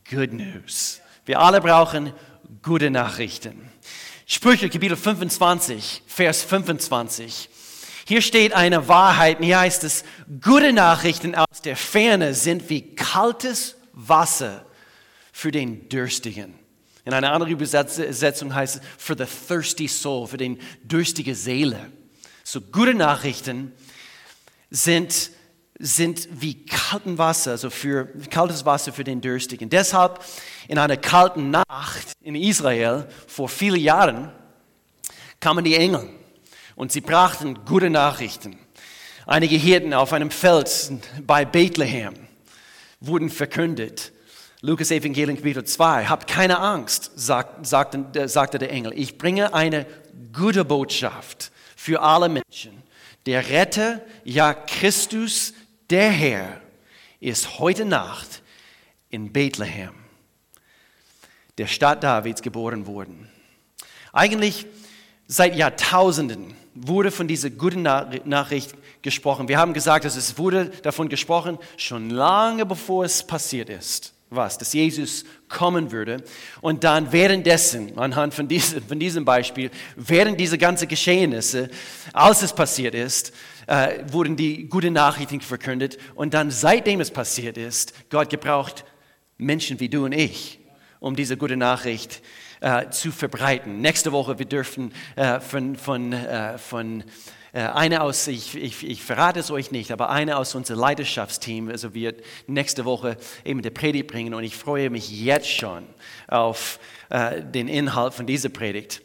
Good 0.09 0.33
News. 0.33 1.01
Wir 1.25 1.39
alle 1.39 1.61
brauchen 1.61 2.13
gute 2.63 2.89
Nachrichten. 2.89 3.69
Sprüche 4.25 4.69
Kapitel 4.69 4.97
25, 4.97 6.03
Vers 6.07 6.43
25. 6.43 7.49
Hier 8.05 8.21
steht 8.21 8.53
eine 8.53 8.87
Wahrheit, 8.87 9.39
und 9.39 9.45
hier 9.45 9.59
heißt 9.59 9.83
es, 9.83 10.03
gute 10.41 10.73
Nachrichten 10.73 11.35
aus 11.35 11.61
der 11.63 11.77
Ferne 11.77 12.33
sind 12.33 12.69
wie 12.69 12.95
kaltes 12.95 13.75
Wasser 13.93 14.65
für 15.31 15.51
den 15.51 15.87
Dürstigen. 15.89 16.62
In 17.05 17.13
einer 17.13 17.33
anderen 17.33 17.51
Übersetzung 17.51 18.55
heißt 18.55 18.75
es 18.75 18.81
for 18.97 19.17
the 19.17 19.25
thirsty 19.25 19.87
soul, 19.87 20.27
für 20.27 20.37
den 20.37 20.59
durstige 20.85 21.35
Seele. 21.35 21.91
So 22.43 22.61
gute 22.61 22.93
Nachrichten 22.93 23.73
sind, 24.69 25.31
sind 25.79 26.29
wie 26.31 26.65
kalten 26.65 27.17
Wasser, 27.17 27.51
also 27.51 27.69
für 27.69 28.05
kaltes 28.29 28.65
Wasser 28.65 28.93
für 28.93 29.03
den 29.03 29.19
Durstigen. 29.21 29.69
Deshalb 29.69 30.23
in 30.67 30.77
einer 30.77 30.97
kalten 30.97 31.51
Nacht 31.51 32.13
in 32.21 32.35
Israel 32.35 33.07
vor 33.27 33.49
vielen 33.49 33.81
Jahren 33.81 34.31
kamen 35.41 35.65
die 35.65 35.75
Engel 35.75 36.09
und 36.75 36.91
sie 36.93 37.01
brachten 37.01 37.65
gute 37.65 37.89
Nachrichten. 37.89 38.57
Einige 39.25 39.55
Hirten 39.55 39.93
auf 39.93 40.13
einem 40.13 40.31
Feld 40.31 40.91
bei 41.25 41.45
Bethlehem 41.45 42.13
wurden 42.99 43.29
verkündet. 43.29 44.13
Lukas 44.65 44.91
Evangelium 44.91 45.35
Kapitel 45.35 45.65
2, 45.65 46.05
habt 46.05 46.25
keine 46.25 46.57
Angst, 46.57 47.11
sagt, 47.17 47.67
sagte, 47.67 48.29
sagte 48.29 48.59
der 48.59 48.71
Engel. 48.71 48.93
Ich 48.97 49.17
bringe 49.17 49.53
eine 49.53 49.85
gute 50.31 50.63
Botschaft 50.63 51.51
für 51.75 52.01
alle 52.01 52.29
Menschen. 52.29 52.81
Der 53.25 53.49
Retter, 53.49 53.99
ja 54.23 54.53
Christus, 54.53 55.53
der 55.89 56.09
Herr, 56.09 56.61
ist 57.19 57.59
heute 57.59 57.83
Nacht 57.83 58.41
in 59.09 59.33
Bethlehem, 59.33 59.95
der 61.57 61.67
Stadt 61.67 62.01
Davids, 62.01 62.41
geboren 62.41 62.87
worden. 62.87 63.29
Eigentlich 64.13 64.65
seit 65.27 65.57
Jahrtausenden 65.57 66.55
wurde 66.73 67.11
von 67.11 67.27
dieser 67.27 67.49
guten 67.49 67.81
Nachricht 67.81 68.75
gesprochen. 69.01 69.49
Wir 69.49 69.57
haben 69.57 69.73
gesagt, 69.73 70.05
dass 70.05 70.15
es 70.15 70.37
wurde 70.37 70.67
davon 70.83 71.09
gesprochen, 71.09 71.59
schon 71.75 72.09
lange 72.09 72.65
bevor 72.65 73.03
es 73.03 73.27
passiert 73.27 73.67
ist. 73.67 74.12
Was? 74.35 74.57
Dass 74.57 74.73
Jesus 74.73 75.25
kommen 75.47 75.91
würde. 75.91 76.23
Und 76.61 76.83
dann 76.83 77.11
währenddessen, 77.11 77.97
anhand 77.97 78.33
von 78.33 78.47
diesem, 78.47 78.81
von 78.83 78.99
diesem 78.99 79.25
Beispiel, 79.25 79.69
während 79.95 80.39
dieser 80.39 80.57
ganzen 80.57 80.87
Geschehnisse, 80.87 81.69
als 82.13 82.41
es 82.41 82.53
passiert 82.53 82.95
ist, 82.95 83.33
äh, 83.67 83.99
wurden 84.11 84.35
die 84.35 84.67
guten 84.67 84.93
Nachrichten 84.93 85.41
verkündet. 85.41 85.97
Und 86.15 86.33
dann, 86.33 86.49
seitdem 86.49 86.99
es 86.99 87.11
passiert 87.11 87.57
ist, 87.57 87.93
Gott 88.09 88.29
gebraucht 88.29 88.85
Menschen 89.37 89.79
wie 89.79 89.89
du 89.89 90.05
und 90.05 90.13
ich, 90.13 90.59
um 90.99 91.15
diese 91.15 91.37
gute 91.37 91.57
Nachricht 91.57 92.21
äh, 92.61 92.89
zu 92.89 93.11
verbreiten. 93.11 93.81
Nächste 93.81 94.11
Woche, 94.11 94.39
wir 94.39 94.45
dürfen 94.45 94.93
äh, 95.15 95.39
von, 95.39 95.75
von, 95.75 96.13
äh, 96.13 96.57
von 96.57 97.03
eine 97.59 98.01
aus, 98.01 98.27
ich, 98.27 98.55
ich, 98.55 98.83
ich, 98.83 99.03
verrate 99.03 99.39
es 99.39 99.51
euch 99.51 99.69
nicht, 99.69 99.91
aber 99.91 100.09
eine 100.09 100.37
aus 100.37 100.55
unserem 100.55 100.79
Leidenschaftsteam, 100.79 101.69
also 101.69 101.93
wird 101.93 102.23
nächste 102.47 102.83
Woche 102.83 103.15
eben 103.45 103.61
die 103.61 103.69
Predigt 103.69 104.07
bringen 104.07 104.33
und 104.33 104.43
ich 104.43 104.55
freue 104.55 104.89
mich 104.89 105.11
jetzt 105.11 105.49
schon 105.49 105.85
auf 106.27 106.79
äh, 107.09 107.43
den 107.43 107.67
Inhalt 107.67 108.15
von 108.15 108.25
dieser 108.25 108.49
Predigt. 108.49 109.03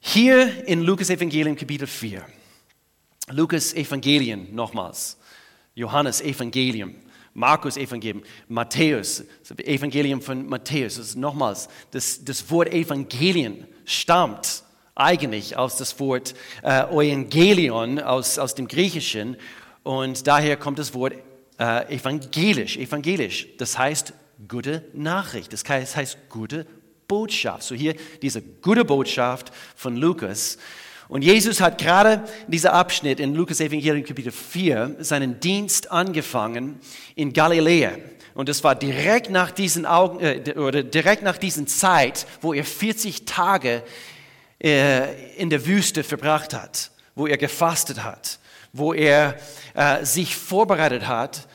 Hier 0.00 0.66
in 0.66 0.82
Lukas 0.82 1.08
Evangelium 1.10 1.54
Kapitel 1.54 1.86
4, 1.86 2.26
Lukas 3.30 3.72
Evangelium 3.74 4.52
nochmals, 4.52 5.16
Johannes 5.76 6.20
Evangelium, 6.20 6.96
Markus 7.34 7.76
Evangelium, 7.76 8.24
Matthäus, 8.48 9.24
Evangelium 9.58 10.20
von 10.20 10.46
Matthäus. 10.46 10.96
Das 10.96 11.14
nochmals, 11.14 11.68
das, 11.92 12.24
das 12.24 12.50
Wort 12.50 12.72
Evangelien 12.72 13.68
stammt 13.84 14.64
eigentlich 14.94 15.56
aus 15.56 15.76
das 15.76 15.98
Wort 16.00 16.34
äh, 16.62 16.82
Evangelion 16.90 17.98
aus, 18.00 18.38
aus 18.38 18.54
dem 18.54 18.68
Griechischen 18.68 19.36
und 19.82 20.26
daher 20.26 20.56
kommt 20.56 20.78
das 20.78 20.94
Wort 20.94 21.14
äh, 21.58 21.94
evangelisch, 21.94 22.76
evangelisch. 22.76 23.48
Das 23.58 23.78
heißt 23.78 24.12
gute 24.48 24.84
Nachricht, 24.92 25.52
das 25.52 25.64
heißt, 25.66 25.96
heißt 25.96 26.18
gute 26.28 26.66
Botschaft. 27.08 27.62
So 27.64 27.74
hier 27.74 27.94
diese 28.20 28.42
gute 28.42 28.84
Botschaft 28.84 29.52
von 29.76 29.96
Lukas. 29.96 30.58
Und 31.08 31.22
Jesus 31.22 31.60
hat 31.60 31.78
gerade 31.78 32.24
dieser 32.46 32.72
Abschnitt 32.72 33.20
in 33.20 33.34
Lukas 33.34 33.60
Evangelium 33.60 34.04
Kapitel 34.04 34.32
4 34.32 34.96
seinen 35.00 35.40
Dienst 35.40 35.90
angefangen 35.90 36.80
in 37.14 37.32
Galiläa. 37.32 37.92
Und 38.34 38.48
das 38.48 38.64
war 38.64 38.74
direkt 38.74 39.30
nach 39.30 39.50
diesen 39.50 39.84
Augen, 39.84 40.20
äh, 40.20 40.54
oder 40.56 40.82
direkt 40.82 41.22
nach 41.22 41.36
diesen 41.36 41.66
Zeit, 41.66 42.26
wo 42.40 42.54
er 42.54 42.64
40 42.64 43.26
Tage 43.26 43.82
in 44.68 45.50
der 45.50 45.66
Wüste 45.66 46.04
verbracht 46.04 46.54
hat, 46.54 46.90
wo 47.14 47.26
er 47.26 47.36
gefastet 47.36 48.02
hat, 48.02 48.38
wo 48.72 48.92
er 48.92 49.36
äh, 49.74 50.04
sich 50.04 50.36
vorbereitet 50.36 51.06
hat. 51.06 51.48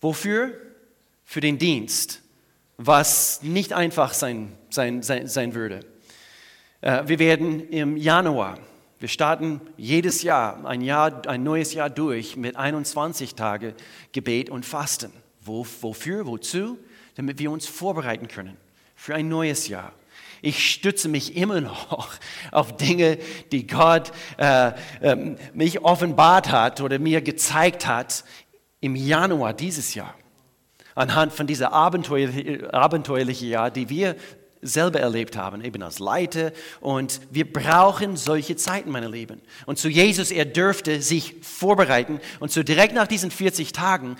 Wofür? 0.00 0.52
Für 1.24 1.40
den 1.40 1.58
Dienst, 1.58 2.20
was 2.76 3.42
nicht 3.42 3.72
einfach 3.72 4.12
sein, 4.12 4.52
sein, 4.68 5.02
sein, 5.02 5.26
sein 5.26 5.54
würde. 5.54 5.80
Äh, 6.80 7.04
wir 7.06 7.18
werden 7.18 7.68
im 7.68 7.96
Januar 7.96 8.58
wir 9.00 9.08
starten 9.08 9.62
jedes 9.78 10.22
Jahr 10.22 10.66
ein, 10.66 10.82
Jahr, 10.82 11.26
ein 11.26 11.42
neues 11.42 11.72
Jahr 11.72 11.88
durch 11.88 12.36
mit 12.36 12.56
21 12.56 13.34
Tage 13.34 13.74
Gebet 14.12 14.50
und 14.50 14.66
Fasten. 14.66 15.10
Wo, 15.40 15.66
wofür, 15.80 16.26
wozu? 16.26 16.78
Damit 17.14 17.38
wir 17.38 17.50
uns 17.50 17.66
vorbereiten 17.66 18.28
können 18.28 18.58
für 18.94 19.14
ein 19.14 19.30
neues 19.30 19.68
Jahr. 19.68 19.92
Ich 20.42 20.72
stütze 20.72 21.08
mich 21.08 21.36
immer 21.36 21.60
noch 21.60 22.08
auf 22.50 22.76
Dinge, 22.76 23.18
die 23.52 23.66
Gott 23.66 24.12
äh, 24.38 24.72
äh, 25.00 25.36
mich 25.52 25.82
offenbart 25.84 26.50
hat 26.50 26.80
oder 26.80 26.98
mir 26.98 27.20
gezeigt 27.20 27.86
hat 27.86 28.24
im 28.80 28.96
Januar 28.96 29.52
dieses 29.52 29.94
Jahr. 29.94 30.14
Anhand 30.94 31.32
von 31.32 31.46
dieser 31.46 31.72
abenteuerlichen 31.72 32.70
abenteuerliche 32.70 33.46
Jahr, 33.46 33.70
die 33.70 33.88
wir 33.88 34.16
selber 34.62 35.00
erlebt 35.00 35.36
haben, 35.36 35.64
eben 35.64 35.82
als 35.82 35.98
Leiter. 35.98 36.52
Und 36.80 37.20
wir 37.30 37.50
brauchen 37.50 38.16
solche 38.16 38.56
Zeiten, 38.56 38.90
meine 38.90 39.08
Lieben. 39.08 39.40
Und 39.66 39.78
zu 39.78 39.88
Jesus, 39.88 40.30
er 40.30 40.44
dürfte 40.44 41.00
sich 41.00 41.36
vorbereiten. 41.42 42.20
Und 42.40 42.50
so 42.50 42.62
direkt 42.62 42.94
nach 42.94 43.06
diesen 43.06 43.30
40 43.30 43.72
Tagen 43.72 44.16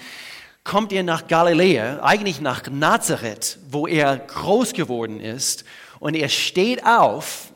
kommt 0.64 0.92
er 0.92 1.02
nach 1.02 1.26
Galiläa, 1.26 2.00
eigentlich 2.02 2.40
nach 2.40 2.62
Nazareth, 2.70 3.58
wo 3.68 3.86
er 3.86 4.18
groß 4.18 4.72
geworden 4.72 5.20
ist. 5.20 5.64
Und 6.00 6.16
er 6.16 6.28
steht 6.28 6.84
auf, 6.84 7.52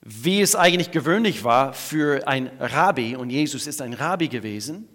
wie 0.00 0.40
es 0.40 0.56
eigentlich 0.56 0.90
gewöhnlich 0.90 1.44
war 1.44 1.74
für 1.74 2.26
ein 2.26 2.50
Rabbi. 2.58 3.14
Und 3.14 3.30
Jesus 3.30 3.68
ist 3.68 3.80
ein 3.80 3.92
Rabbi 3.92 4.26
gewesen 4.26 4.88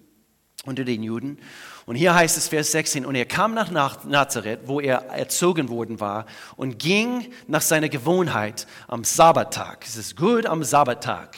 unter 0.65 0.83
den 0.83 1.01
Juden. 1.01 1.39
Und 1.85 1.95
hier 1.95 2.13
heißt 2.13 2.35
es 2.35 2.49
Vers 2.49 2.73
16, 2.73 3.05
und 3.05 3.15
er 3.15 3.25
kam 3.25 3.53
nach 3.53 4.03
Nazareth, 4.03 4.61
wo 4.65 4.81
er 4.81 5.05
erzogen 5.05 5.69
worden 5.69 6.01
war, 6.01 6.25
und 6.57 6.77
ging 6.79 7.31
nach 7.47 7.61
seiner 7.61 7.87
Gewohnheit 7.87 8.67
am 8.89 9.05
Sabbattag. 9.05 9.85
Es 9.85 9.95
ist 9.95 10.17
gut, 10.17 10.45
am 10.45 10.65
Sabbattag 10.65 11.37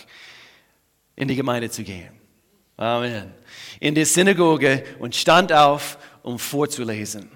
in 1.15 1.27
die 1.27 1.35
Gemeinde 1.35 1.69
zu 1.69 1.83
gehen. 1.83 2.09
Amen. 2.77 3.31
In 3.79 3.93
die 3.93 4.05
Synagoge 4.05 4.83
und 4.97 5.15
stand 5.15 5.53
auf, 5.53 5.99
um 6.23 6.39
vorzulesen. 6.39 7.29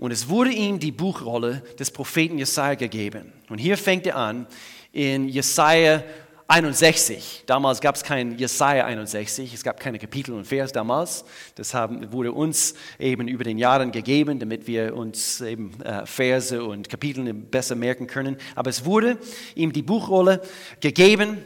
Und 0.00 0.12
es 0.12 0.30
wurde 0.30 0.50
ihm 0.50 0.78
die 0.78 0.92
Buchrolle 0.92 1.62
des 1.78 1.90
Propheten 1.90 2.38
Jesaja 2.38 2.74
gegeben. 2.74 3.34
Und 3.50 3.58
hier 3.58 3.76
fängt 3.76 4.06
er 4.06 4.16
an 4.16 4.46
in 4.92 5.28
Jesaja 5.28 6.02
61. 6.48 7.44
Damals 7.44 7.82
gab 7.82 7.96
es 7.96 8.02
kein 8.02 8.38
Jesaja 8.38 8.86
61, 8.86 9.52
es 9.52 9.62
gab 9.62 9.78
keine 9.78 9.98
Kapitel 9.98 10.34
und 10.34 10.46
Vers 10.46 10.72
damals. 10.72 11.26
Das 11.54 11.74
haben, 11.74 12.10
wurde 12.14 12.32
uns 12.32 12.74
eben 12.98 13.28
über 13.28 13.44
den 13.44 13.58
Jahren 13.58 13.92
gegeben, 13.92 14.38
damit 14.38 14.66
wir 14.66 14.96
uns 14.96 15.42
eben 15.42 15.78
äh, 15.82 16.06
Verse 16.06 16.64
und 16.64 16.88
Kapitel 16.88 17.34
besser 17.34 17.74
merken 17.74 18.06
können. 18.06 18.38
Aber 18.54 18.70
es 18.70 18.86
wurde 18.86 19.18
ihm 19.54 19.70
die 19.70 19.82
Buchrolle 19.82 20.40
gegeben 20.80 21.44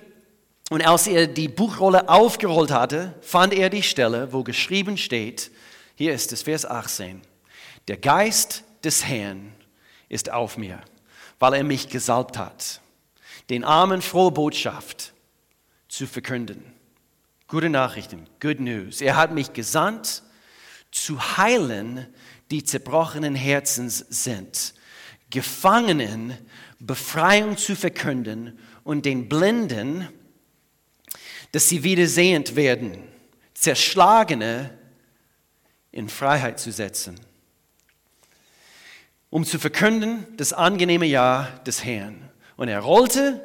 und 0.70 0.86
als 0.86 1.08
er 1.08 1.26
die 1.26 1.48
Buchrolle 1.48 2.08
aufgerollt 2.08 2.70
hatte, 2.70 3.14
fand 3.20 3.52
er 3.52 3.68
die 3.68 3.82
Stelle, 3.82 4.32
wo 4.32 4.44
geschrieben 4.44 4.96
steht, 4.96 5.50
hier 5.96 6.14
ist 6.14 6.32
es 6.32 6.42
Vers 6.42 6.64
18, 6.64 7.20
der 7.88 7.96
Geist 7.96 8.64
des 8.82 9.04
Herrn 9.04 9.52
ist 10.08 10.30
auf 10.30 10.56
mir, 10.56 10.80
weil 11.38 11.54
er 11.54 11.64
mich 11.64 11.88
gesalbt 11.88 12.38
hat 12.38 12.80
den 13.50 13.64
Armen 13.64 14.02
frohe 14.02 14.30
Botschaft 14.30 15.12
zu 15.88 16.06
verkünden. 16.06 16.64
Gute 17.46 17.68
Nachrichten, 17.68 18.26
good 18.40 18.60
news. 18.60 19.00
Er 19.00 19.16
hat 19.16 19.32
mich 19.32 19.52
gesandt, 19.52 20.22
zu 20.90 21.36
heilen, 21.36 22.06
die 22.50 22.62
zerbrochenen 22.62 23.34
Herzens 23.34 23.98
sind, 23.98 24.74
Gefangenen 25.30 26.38
Befreiung 26.78 27.56
zu 27.56 27.74
verkünden 27.74 28.58
und 28.84 29.04
den 29.04 29.28
Blinden, 29.28 30.08
dass 31.50 31.68
sie 31.68 31.82
wieder 31.82 32.06
sehend 32.06 32.54
werden, 32.54 32.98
Zerschlagene 33.54 34.78
in 35.90 36.08
Freiheit 36.08 36.60
zu 36.60 36.70
setzen, 36.70 37.18
um 39.34 39.44
zu 39.44 39.58
verkünden 39.58 40.28
das 40.36 40.52
angenehme 40.52 41.06
Jahr 41.06 41.48
des 41.66 41.84
Herrn. 41.84 42.30
Und 42.56 42.68
er 42.68 42.78
rollte 42.78 43.42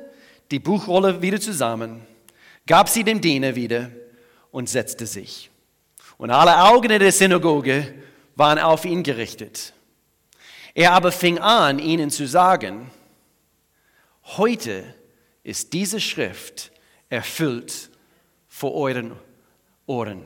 die 0.52 0.60
Buchrolle 0.60 1.24
wieder 1.24 1.42
zusammen, 1.42 2.06
gab 2.68 2.88
sie 2.90 3.04
dem 3.04 3.22
Diener 3.22 3.56
wieder 3.56 3.90
und 4.52 4.70
setzte 4.70 5.08
sich. 5.08 5.50
Und 6.20 6.30
alle 6.30 6.64
Augen 6.64 6.90
der 6.90 7.12
Synagoge 7.12 7.92
waren 8.36 8.60
auf 8.60 8.86
ihn 8.86 9.02
gerichtet. 9.02 9.74
Er 10.76 10.92
aber 10.92 11.12
fing 11.12 11.40
an, 11.40 11.80
ihnen 11.80 12.12
zu 12.12 12.28
sagen, 12.28 12.92
heute 14.38 14.84
ist 15.42 15.74
diese 15.74 16.00
Schrift 16.00 16.72
erfüllt 17.10 17.90
vor 18.48 18.76
euren 18.76 19.14
Ohren. 19.88 20.24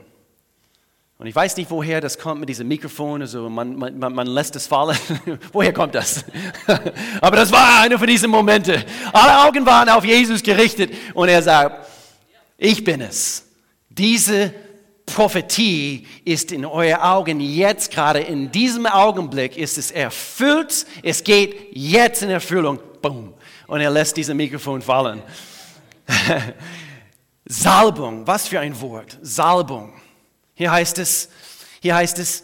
Und 1.24 1.30
ich 1.30 1.36
weiß 1.36 1.56
nicht, 1.56 1.72
woher 1.72 2.02
das 2.02 2.18
kommt 2.18 2.42
mit 2.42 2.50
diesem 2.50 2.68
Mikrofon. 2.68 3.22
Also 3.22 3.50
man, 3.50 3.78
man, 3.78 3.98
man 3.98 4.28
lässt 4.28 4.58
es 4.58 4.68
fallen. 4.68 4.98
woher 5.54 5.72
kommt 5.72 5.96
das? 5.96 6.26
Aber 7.22 7.38
das 7.38 7.50
war 7.50 7.80
einer 7.80 7.98
von 7.98 8.08
diesen 8.08 8.30
Momenten. 8.30 8.84
Alle 9.14 9.48
Augen 9.48 9.66
waren 9.66 9.88
auf 9.88 10.04
Jesus 10.04 10.44
gerichtet 10.44 10.92
und 11.14 11.30
er 11.30 11.42
sagt, 11.42 11.88
ich 12.58 12.84
bin 12.84 13.00
es. 13.00 13.46
Diese 13.88 14.54
Prophetie 15.06 16.06
ist 16.26 16.52
in 16.52 16.66
euren 16.66 17.00
Augen 17.00 17.40
jetzt 17.40 17.94
gerade 17.94 18.20
in 18.20 18.52
diesem 18.52 18.86
Augenblick 18.86 19.56
ist 19.56 19.78
es 19.78 19.92
erfüllt. 19.92 20.86
Es 21.04 21.24
geht 21.24 21.70
jetzt 21.72 22.22
in 22.22 22.32
Erfüllung. 22.32 22.80
Boom. 23.02 23.34
Und 23.68 23.80
er 23.80 23.92
lässt 23.92 24.18
dieses 24.18 24.36
Mikrofon 24.36 24.82
fallen. 24.82 25.22
Salbung, 27.46 28.28
was 28.28 28.50
für 28.50 28.60
ein 28.60 28.78
Wort. 28.82 29.18
Salbung. 29.22 29.94
Hier 30.56 30.72
heißt 30.72 31.00
es, 31.00 31.30
hier 31.82 31.96
heißt 31.96 32.20
es, 32.20 32.44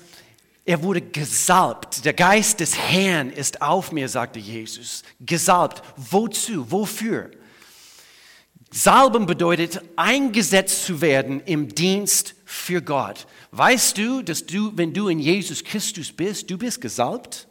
er 0.66 0.84
wurde 0.84 1.02
gesalbt. 1.02 2.06
Der 2.06 2.14
Geist 2.14 2.60
des 2.60 2.78
Herrn 2.78 3.32
ist 3.32 3.62
auf 3.62 3.92
mir, 3.92 4.08
sagte 4.08 4.40
Jesus. 4.40 5.04
Gesalbt. 5.20 5.82
Wozu? 5.98 6.70
Wofür? 6.72 7.32
Salben 8.72 9.26
bedeutet, 9.26 9.82
eingesetzt 9.96 10.86
zu 10.86 11.02
werden 11.02 11.42
im 11.42 11.74
Dienst 11.74 12.36
für 12.46 12.84
Gott. 12.84 13.26
Weißt 13.50 13.98
du, 13.98 14.22
dass 14.22 14.46
du, 14.46 14.72
wenn 14.76 14.94
du 14.94 15.08
in 15.08 15.18
Jesus 15.18 15.64
Christus 15.64 16.12
bist, 16.12 16.52
du 16.52 16.58
bist 16.58 16.80
gesalbt? 16.82 17.48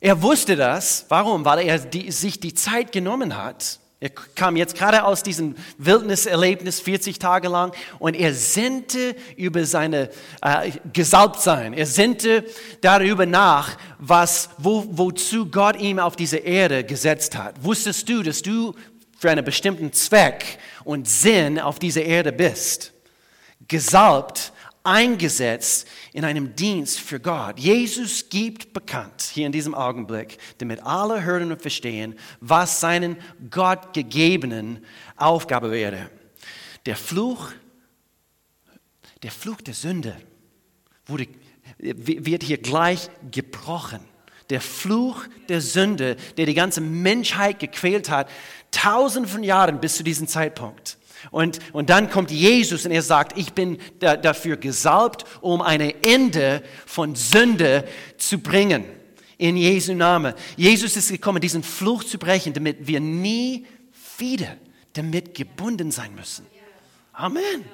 Er 0.00 0.22
wusste 0.22 0.56
das. 0.56 1.06
Warum? 1.08 1.44
Weil 1.44 1.68
er 1.68 1.78
die, 1.78 2.10
sich 2.10 2.40
die 2.40 2.54
Zeit 2.54 2.90
genommen 2.90 3.36
hat 3.36 3.78
er 3.98 4.10
kam 4.10 4.56
jetzt 4.56 4.76
gerade 4.76 5.04
aus 5.04 5.22
diesem 5.22 5.54
Wildniserlebnis 5.78 6.80
40 6.80 7.18
Tage 7.18 7.48
lang 7.48 7.74
und 7.98 8.14
er 8.14 8.34
sinnte 8.34 9.16
über 9.36 9.64
seine 9.64 10.10
äh, 10.42 10.70
Gesalbtsein. 10.92 11.72
Er 11.72 11.86
sinnte 11.86 12.44
darüber 12.82 13.24
nach, 13.24 13.78
was, 13.98 14.50
wo, 14.58 14.84
wozu 14.90 15.50
Gott 15.50 15.80
ihn 15.80 15.98
auf 15.98 16.14
diese 16.14 16.36
Erde 16.36 16.84
gesetzt 16.84 17.38
hat. 17.38 17.64
Wusstest 17.64 18.06
du, 18.10 18.22
dass 18.22 18.42
du 18.42 18.74
für 19.18 19.30
einen 19.30 19.46
bestimmten 19.46 19.90
Zweck 19.94 20.58
und 20.84 21.08
Sinn 21.08 21.58
auf 21.58 21.78
dieser 21.78 22.02
Erde 22.02 22.32
bist? 22.32 22.92
Gesalbt 23.66 24.52
eingesetzt 24.86 25.88
in 26.12 26.24
einem 26.24 26.54
Dienst 26.56 27.00
für 27.00 27.20
Gott. 27.20 27.58
Jesus 27.58 28.28
gibt 28.28 28.72
bekannt 28.72 29.22
hier 29.32 29.46
in 29.46 29.52
diesem 29.52 29.74
Augenblick, 29.74 30.38
damit 30.58 30.82
alle 30.84 31.24
hören 31.24 31.50
und 31.50 31.60
verstehen, 31.60 32.14
was 32.40 32.80
seinen 32.80 33.16
Gott 33.50 33.92
gegebenen 33.92 34.84
Aufgabe 35.16 35.70
wäre. 35.70 36.10
Der 36.86 36.96
Fluch, 36.96 37.52
der 39.22 39.32
Fluch 39.32 39.60
der 39.60 39.74
Sünde 39.74 40.16
wurde, 41.06 41.26
wird 41.78 42.44
hier 42.44 42.58
gleich 42.58 43.10
gebrochen. 43.30 44.00
Der 44.50 44.60
Fluch 44.60 45.24
der 45.48 45.60
Sünde, 45.60 46.16
der 46.36 46.46
die 46.46 46.54
ganze 46.54 46.80
Menschheit 46.80 47.58
gequält 47.58 48.08
hat, 48.08 48.30
tausend 48.70 49.28
von 49.28 49.42
Jahren 49.42 49.80
bis 49.80 49.96
zu 49.96 50.04
diesem 50.04 50.28
Zeitpunkt 50.28 50.96
und, 51.30 51.58
und 51.72 51.90
dann 51.90 52.10
kommt 52.10 52.30
Jesus 52.30 52.84
und 52.84 52.92
er 52.92 53.02
sagt, 53.02 53.36
ich 53.38 53.52
bin 53.52 53.78
da, 53.98 54.16
dafür 54.16 54.56
gesalbt, 54.56 55.24
um 55.40 55.62
ein 55.62 55.80
Ende 55.80 56.62
von 56.86 57.14
Sünde 57.14 57.86
zu 58.18 58.38
bringen. 58.38 58.84
In 59.38 59.56
Jesu 59.58 59.92
Namen. 59.92 60.32
Jesus 60.56 60.96
ist 60.96 61.10
gekommen, 61.10 61.42
diesen 61.42 61.62
Fluch 61.62 62.04
zu 62.04 62.16
brechen, 62.18 62.54
damit 62.54 62.86
wir 62.86 63.00
nie 63.00 63.66
wieder 64.16 64.56
damit 64.94 65.34
gebunden 65.34 65.90
sein 65.90 66.14
müssen. 66.14 66.46
Amen. 67.12 67.64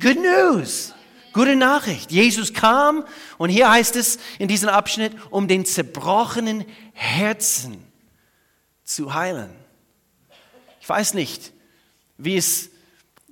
Good 0.00 0.16
news. 0.16 0.92
Gute 1.32 1.56
Nachricht. 1.56 2.10
Jesus 2.10 2.52
kam 2.52 3.04
und 3.38 3.50
hier 3.50 3.70
heißt 3.70 3.96
es 3.96 4.18
in 4.38 4.48
diesem 4.48 4.68
Abschnitt, 4.68 5.12
um 5.30 5.48
den 5.48 5.64
zerbrochenen 5.64 6.64
Herzen 6.92 7.84
zu 8.84 9.14
heilen. 9.14 9.50
Ich 10.80 10.88
weiß 10.88 11.14
nicht, 11.14 11.52
wie 12.18 12.36
es 12.36 12.70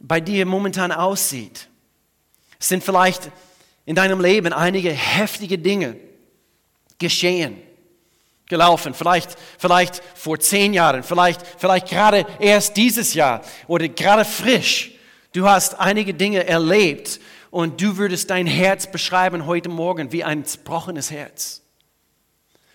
bei 0.02 0.20
dir 0.20 0.44
momentan 0.44 0.92
aussieht. 0.92 1.68
Es 2.58 2.68
sind 2.68 2.84
vielleicht 2.84 3.30
in 3.86 3.94
deinem 3.94 4.20
Leben 4.20 4.52
einige 4.52 4.90
heftige 4.90 5.58
Dinge 5.58 5.96
geschehen, 6.98 7.56
gelaufen. 8.46 8.94
Vielleicht, 8.94 9.36
vielleicht 9.58 10.02
vor 10.14 10.38
zehn 10.38 10.74
Jahren, 10.74 11.02
vielleicht, 11.02 11.40
vielleicht 11.58 11.88
gerade 11.88 12.26
erst 12.38 12.76
dieses 12.76 13.14
Jahr 13.14 13.42
oder 13.66 13.88
gerade 13.88 14.24
frisch. 14.24 14.92
Du 15.32 15.48
hast 15.48 15.80
einige 15.80 16.12
Dinge 16.12 16.46
erlebt 16.46 17.20
und 17.50 17.80
du 17.80 17.96
würdest 17.96 18.30
dein 18.30 18.46
Herz 18.46 18.86
beschreiben 18.86 19.46
heute 19.46 19.68
Morgen 19.68 20.12
wie 20.12 20.24
ein 20.24 20.44
zerbrochenes 20.44 21.10
Herz. 21.10 21.62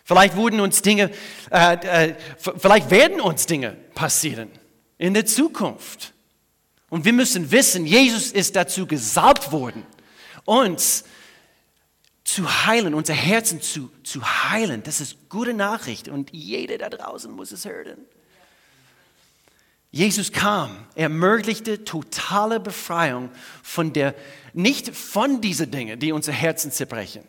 Vielleicht 0.03 0.37
wurden 0.37 0.61
uns 0.61 0.81
Dinge, 0.81 1.11
äh, 1.51 2.07
äh, 2.07 2.15
vielleicht 2.57 2.89
werden 2.89 3.19
uns 3.19 3.45
Dinge 3.45 3.75
passieren 3.93 4.49
in 4.97 5.13
der 5.13 5.25
Zukunft. 5.25 6.13
Und 6.89 7.05
wir 7.05 7.13
müssen 7.13 7.51
wissen, 7.51 7.85
Jesus 7.85 8.31
ist 8.31 8.55
dazu 8.55 8.87
gesalbt 8.87 9.51
worden, 9.51 9.85
uns 10.45 11.03
zu 12.23 12.65
heilen, 12.65 12.93
unser 12.93 13.13
Herzen 13.13 13.61
zu, 13.61 13.89
zu 14.03 14.21
heilen. 14.23 14.83
Das 14.83 15.01
ist 15.01 15.29
gute 15.29 15.53
Nachricht 15.53 16.07
und 16.07 16.31
jeder 16.31 16.77
da 16.77 16.89
draußen 16.89 17.31
muss 17.31 17.51
es 17.51 17.65
hören. 17.65 17.99
Jesus 19.91 20.31
kam, 20.31 20.85
er 20.95 21.03
ermöglichte 21.03 21.85
totale 21.85 22.59
Befreiung 22.59 23.31
von 23.63 23.93
der, 23.93 24.13
nicht 24.53 24.93
von 24.95 25.39
diesen 25.41 25.71
Dingen, 25.71 25.99
die 25.99 26.11
unser 26.11 26.33
Herzen 26.33 26.71
zerbrechen. 26.71 27.23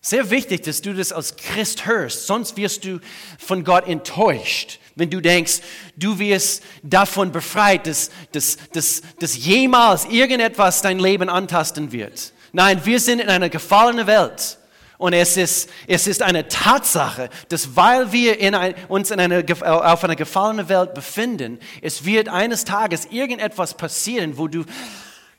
Sehr 0.00 0.30
wichtig, 0.30 0.62
dass 0.62 0.82
du 0.82 0.94
das 0.94 1.12
als 1.12 1.36
Christ 1.36 1.86
hörst, 1.86 2.28
sonst 2.28 2.56
wirst 2.56 2.84
du 2.84 3.00
von 3.38 3.64
Gott 3.64 3.88
enttäuscht. 3.88 4.78
Wenn 4.96 5.10
du 5.10 5.20
denkst, 5.20 5.60
du 5.94 6.18
wirst 6.18 6.64
davon 6.82 7.30
befreit, 7.30 7.86
dass, 7.86 8.10
dass, 8.32 8.56
dass, 8.72 9.02
dass 9.20 9.36
jemals 9.36 10.06
irgendetwas 10.06 10.80
dein 10.80 10.98
Leben 10.98 11.28
antasten 11.28 11.92
wird. 11.92 12.32
Nein, 12.52 12.80
wir 12.84 12.98
sind 12.98 13.20
in 13.20 13.28
einer 13.28 13.50
gefallenen 13.50 14.06
Welt. 14.06 14.58
Und 14.98 15.12
es 15.12 15.36
ist, 15.36 15.68
es 15.86 16.06
ist 16.06 16.22
eine 16.22 16.48
Tatsache, 16.48 17.28
dass 17.50 17.76
weil 17.76 18.12
wir 18.12 18.38
in 18.38 18.54
ein, 18.54 18.74
uns 18.88 19.10
in 19.10 19.20
einer, 19.20 19.44
auf 19.62 20.02
einer 20.02 20.16
gefallenen 20.16 20.70
Welt 20.70 20.94
befinden, 20.94 21.58
es 21.82 22.06
wird 22.06 22.30
eines 22.30 22.64
Tages 22.64 23.04
irgendetwas 23.10 23.76
passieren, 23.76 24.38
wo 24.38 24.48
du, 24.48 24.64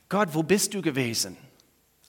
Gott, 0.09 0.29
wo 0.33 0.43
bist 0.43 0.75
du 0.75 0.83
gewesen? 0.83 1.35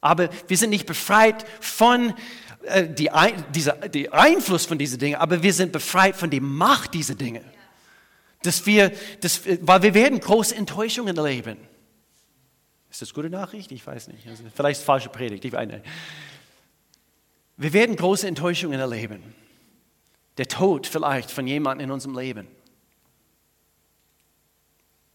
Aber 0.03 0.29
wir 0.47 0.57
sind 0.59 0.71
nicht 0.71 0.87
befreit 0.87 1.47
von 1.61 2.13
äh, 2.63 2.89
die, 2.89 3.11
dieser, 3.55 3.73
die 3.89 4.13
Einfluss 4.13 4.67
von 4.67 4.79
diesen 4.79 4.99
Dingen, 4.99 5.17
aber 5.17 5.43
wir 5.43 5.53
sind 5.53 5.73
befreit 5.73 6.17
von 6.17 6.31
der 6.31 6.41
Macht 6.41 6.95
dieser 6.95 7.15
Dinge. 7.15 7.43
Dass 8.43 8.67
wir, 8.67 8.93
dass, 9.21 9.41
weil 9.63 9.83
wir 9.83 9.95
werden 9.95 10.21
große 10.21 10.55
Enttäuschungen 10.55 11.17
erleben. 11.17 11.57
Ist 12.91 13.03
das 13.03 13.13
gute 13.13 13.31
Nachricht? 13.31 13.73
Ich 13.73 13.87
weiß 13.87 14.09
nicht. 14.09 14.27
Also 14.27 14.45
vielleicht 14.55 14.83
falsche 14.83 15.09
Predigt. 15.09 15.45
Ich 15.45 15.53
weiß 15.53 15.69
Wir 17.57 17.73
werden 17.73 17.97
große 17.97 18.27
Enttäuschungen 18.27 18.79
erleben. 18.79 19.35
Der 20.37 20.47
Tod 20.47 20.87
vielleicht 20.87 21.31
von 21.31 21.47
jemandem 21.47 21.87
in 21.87 21.91
unserem 21.91 22.17
Leben. 22.17 22.47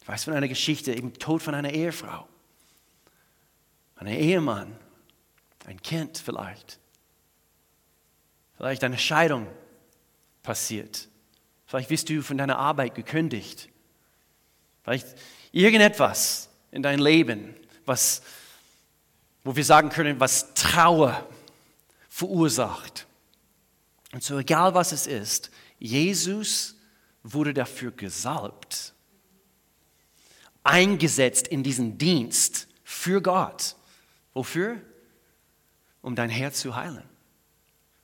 Ich 0.02 0.08
weiß 0.08 0.26
von 0.26 0.34
einer 0.34 0.50
Geschichte, 0.50 0.94
eben 0.94 1.14
Tod 1.14 1.42
von 1.42 1.56
einer 1.56 1.72
Ehefrau, 1.72 2.28
einem 3.96 4.18
Ehemann, 4.18 4.76
ein 5.66 5.82
Kind 5.82 6.18
vielleicht 6.18 6.78
vielleicht 8.58 8.84
eine 8.84 8.98
Scheidung 8.98 9.48
passiert. 10.42 11.08
Vielleicht 11.66 11.90
wirst 11.90 12.10
du 12.10 12.22
von 12.22 12.38
deiner 12.38 12.58
Arbeit 12.60 12.96
gekündigt. 12.96 13.70
Vielleicht 14.84 15.08
irgendetwas 15.52 16.50
in 16.72 16.84
dein 16.84 17.00
Leben, 17.00 17.56
was, 17.86 18.22
wo 19.44 19.56
wir 19.56 19.66
sagen 19.66 19.90
können, 19.90 20.20
was 20.20 20.54
Trauer 20.54 21.28
verursacht. 22.10 23.08
Und 24.12 24.24
so 24.24 24.38
egal 24.38 24.76
was 24.76 24.92
es 24.92 25.08
ist, 25.08 25.50
Jesus 25.80 26.76
wurde 27.24 27.54
dafür 27.54 27.92
gesalbt, 27.92 28.94
eingesetzt 30.64 31.48
in 31.48 31.64
diesen 31.64 31.98
Dienst 31.98 32.68
für 32.84 33.22
Gott. 33.22 33.76
Wofür? 34.34 34.80
Um 36.02 36.16
dein 36.16 36.30
Herz 36.30 36.60
zu 36.60 36.76
heilen 36.76 37.13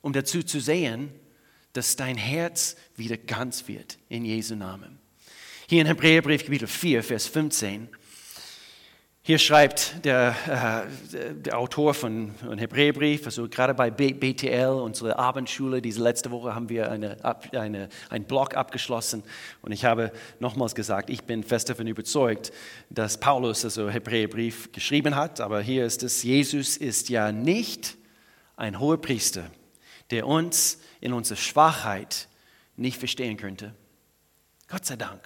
um 0.02 0.12
dazu 0.12 0.42
zu 0.42 0.60
sehen, 0.60 1.10
dass 1.72 1.96
dein 1.96 2.16
Herz 2.16 2.76
wieder 2.96 3.16
ganz 3.16 3.68
wird 3.68 3.98
in 4.08 4.24
Jesu 4.24 4.54
Namen. 4.54 4.98
Hier 5.68 5.82
in 5.82 5.86
Hebräerbrief 5.86 6.44
Kapitel 6.44 6.66
4, 6.66 7.02
Vers 7.04 7.28
15 7.28 7.88
Hier 9.22 9.38
schreibt 9.38 10.04
der, 10.04 10.34
äh, 11.12 11.34
der 11.34 11.56
Autor 11.56 11.94
von, 11.94 12.34
von 12.34 12.58
Hebräerbrief, 12.58 13.24
also 13.26 13.48
gerade 13.48 13.74
bei 13.74 13.88
BTL, 13.90 14.80
unsere 14.82 15.16
Abendschule, 15.16 15.80
diese 15.80 16.02
letzte 16.02 16.32
Woche 16.32 16.56
haben 16.56 16.68
wir 16.70 16.90
eine, 16.90 17.16
eine, 17.52 17.88
einen 18.08 18.24
Blog 18.24 18.56
abgeschlossen. 18.56 19.22
Und 19.62 19.70
ich 19.70 19.84
habe 19.84 20.10
nochmals 20.40 20.74
gesagt, 20.74 21.08
ich 21.08 21.22
bin 21.22 21.44
fest 21.44 21.68
davon 21.68 21.86
überzeugt, 21.86 22.50
dass 22.88 23.20
Paulus 23.20 23.64
also 23.64 23.88
Hebräerbrief 23.88 24.72
geschrieben 24.72 25.14
hat, 25.14 25.40
aber 25.40 25.60
hier 25.60 25.84
ist 25.86 26.02
es, 26.02 26.24
Jesus 26.24 26.76
ist 26.76 27.10
ja 27.10 27.30
nicht 27.30 27.96
ein 28.56 28.80
hoher 28.80 29.00
Priester, 29.00 29.50
der 30.10 30.26
uns 30.26 30.78
in 31.00 31.12
unserer 31.12 31.38
Schwachheit 31.38 32.28
nicht 32.76 32.98
verstehen 32.98 33.36
könnte. 33.36 33.74
Gott 34.68 34.86
sei 34.86 34.96
Dank. 34.96 35.20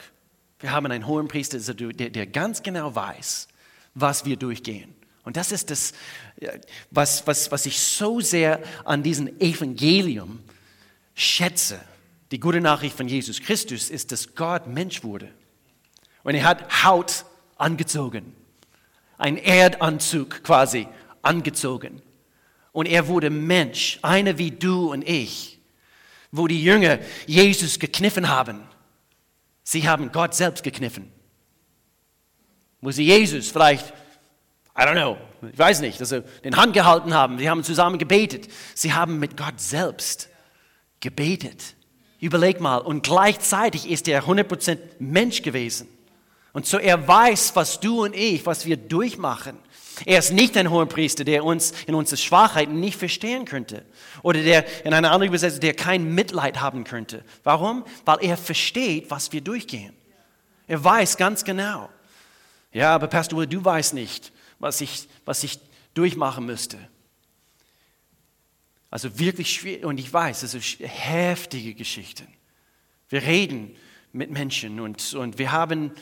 Wir 0.61 0.73
haben 0.73 0.87
einen 0.87 1.07
hohen 1.07 1.29
Priester, 1.29 1.59
der, 1.75 2.11
der 2.11 2.27
ganz 2.27 2.63
genau 2.63 2.95
weiß, 2.95 3.49
was 3.95 4.25
wir 4.25 4.37
durchgehen. 4.37 4.95
Und 5.25 5.37
das 5.37 5.53
ist 5.53 5.71
das, 5.71 5.93
was, 6.91 7.27
was, 7.27 7.51
was 7.51 7.67
ich 7.67 7.81
so 7.81 8.21
sehr 8.21 8.63
an 8.85 9.03
diesem 9.03 9.41
Evangelium 9.41 10.43
schätze. 11.15 11.81
Die 12.31 12.41
gute 12.41 12.61
Nachricht 12.61 12.97
von 12.97 13.09
Jesus 13.09 13.41
Christus 13.41 13.91
ist, 13.91 14.13
dass 14.13 14.35
Gott 14.35 14.67
Mensch 14.67 15.03
wurde. 15.03 15.31
Und 16.23 16.35
er 16.35 16.45
hat 16.45 16.85
Haut 16.85 17.25
angezogen. 17.57 18.35
Ein 19.19 19.37
Erdanzug 19.37 20.43
quasi 20.43 20.89
angezogen. 21.23 22.03
Und 22.75 22.87
er 22.87 23.09
wurde 23.09 23.31
Mensch, 23.31 23.99
einer 24.03 24.37
wie 24.37 24.51
du 24.51 24.93
und 24.93 25.09
ich. 25.09 25.59
Wo 26.31 26.47
die 26.47 26.63
Jünger 26.63 26.99
Jesus 27.27 27.79
gekniffen 27.79 28.29
haben. 28.29 28.61
Sie 29.63 29.89
haben 29.89 30.13
Gott 30.13 30.35
selbst 30.35 30.63
gekniffen 30.63 31.15
wo 32.85 32.91
sie 32.91 33.05
Jesus 33.05 33.51
vielleicht, 33.51 33.89
I 34.77 34.83
don't 34.83 34.93
know, 34.93 35.17
ich 35.51 35.59
weiß 35.59 35.81
nicht, 35.81 35.99
also 36.01 36.21
den 36.45 36.57
Hand 36.57 36.75
gehalten 36.75 37.15
haben. 37.15 37.39
Sie 37.39 37.49
haben 37.49 37.65
zusammen 37.65 37.99
gebetet. 37.99 38.49
Sie 38.75 38.93
haben 38.93 39.19
mit 39.19 39.39
Gott 39.39 39.59
selbst 39.59 40.29
gebetet. 41.01 41.77
Überleg 42.21 42.61
mal. 42.61 42.79
Und 42.79 43.03
gleichzeitig 43.03 43.91
ist 43.91 44.07
er 44.07 44.25
100% 44.25 44.79
Mensch 44.99 45.41
gewesen. 45.41 45.89
Und 46.53 46.67
so 46.67 46.79
er 46.79 47.09
weiß, 47.09 47.57
was 47.57 47.81
du 47.81 48.05
und 48.05 48.15
ich, 48.15 48.45
was 48.45 48.67
wir 48.67 48.77
durchmachen. 48.77 49.59
Er 50.05 50.19
ist 50.19 50.33
nicht 50.33 50.57
ein 50.57 50.71
hoher 50.71 50.87
Priester, 50.87 51.25
der 51.25 51.45
uns 51.45 51.73
in 51.87 51.95
unseren 51.95 52.19
Schwachheiten 52.19 52.81
nicht 52.81 52.99
verstehen 52.99 53.45
könnte. 53.45 53.85
Oder 54.23 54.43
der 54.43 54.85
in 54.85 54.93
einer 54.93 55.13
anderen 55.13 55.29
Übersetzung, 55.29 55.61
der 55.61 55.75
kein 55.75 56.15
Mitleid 56.15 56.61
haben 56.61 56.85
könnte. 56.85 57.25
Warum? 57.43 57.85
Weil 58.05 58.19
er 58.23 58.37
versteht, 58.37 59.11
was 59.11 59.33
wir 59.33 59.41
durchgehen. 59.41 59.95
Er 60.67 60.83
weiß 60.83 61.17
ganz 61.17 61.45
genau. 61.45 61.89
Ja, 62.73 62.95
aber 62.95 63.07
Pastor, 63.07 63.47
du 63.47 63.65
weißt 63.65 63.95
nicht, 63.95 64.33
was 64.59 64.81
ich, 64.81 65.09
was 65.25 65.45
ich 65.45 65.61
durchmachen 65.95 66.45
müsste. 66.45 66.79
Also 68.91 69.19
wirklich 69.19 69.53
schwierig, 69.53 69.85
und 69.85 69.99
ich 69.99 70.13
weiß, 70.13 70.43
es 70.43 70.55
ist 70.55 70.79
heftige 70.81 71.75
Geschichten. 71.75 72.27
Wir 73.09 73.23
reden 73.23 73.77
mit 74.13 74.31
Menschen 74.31 74.81
und, 74.81 75.15
und 75.15 75.39
wir 75.39 75.53
haben 75.53 75.93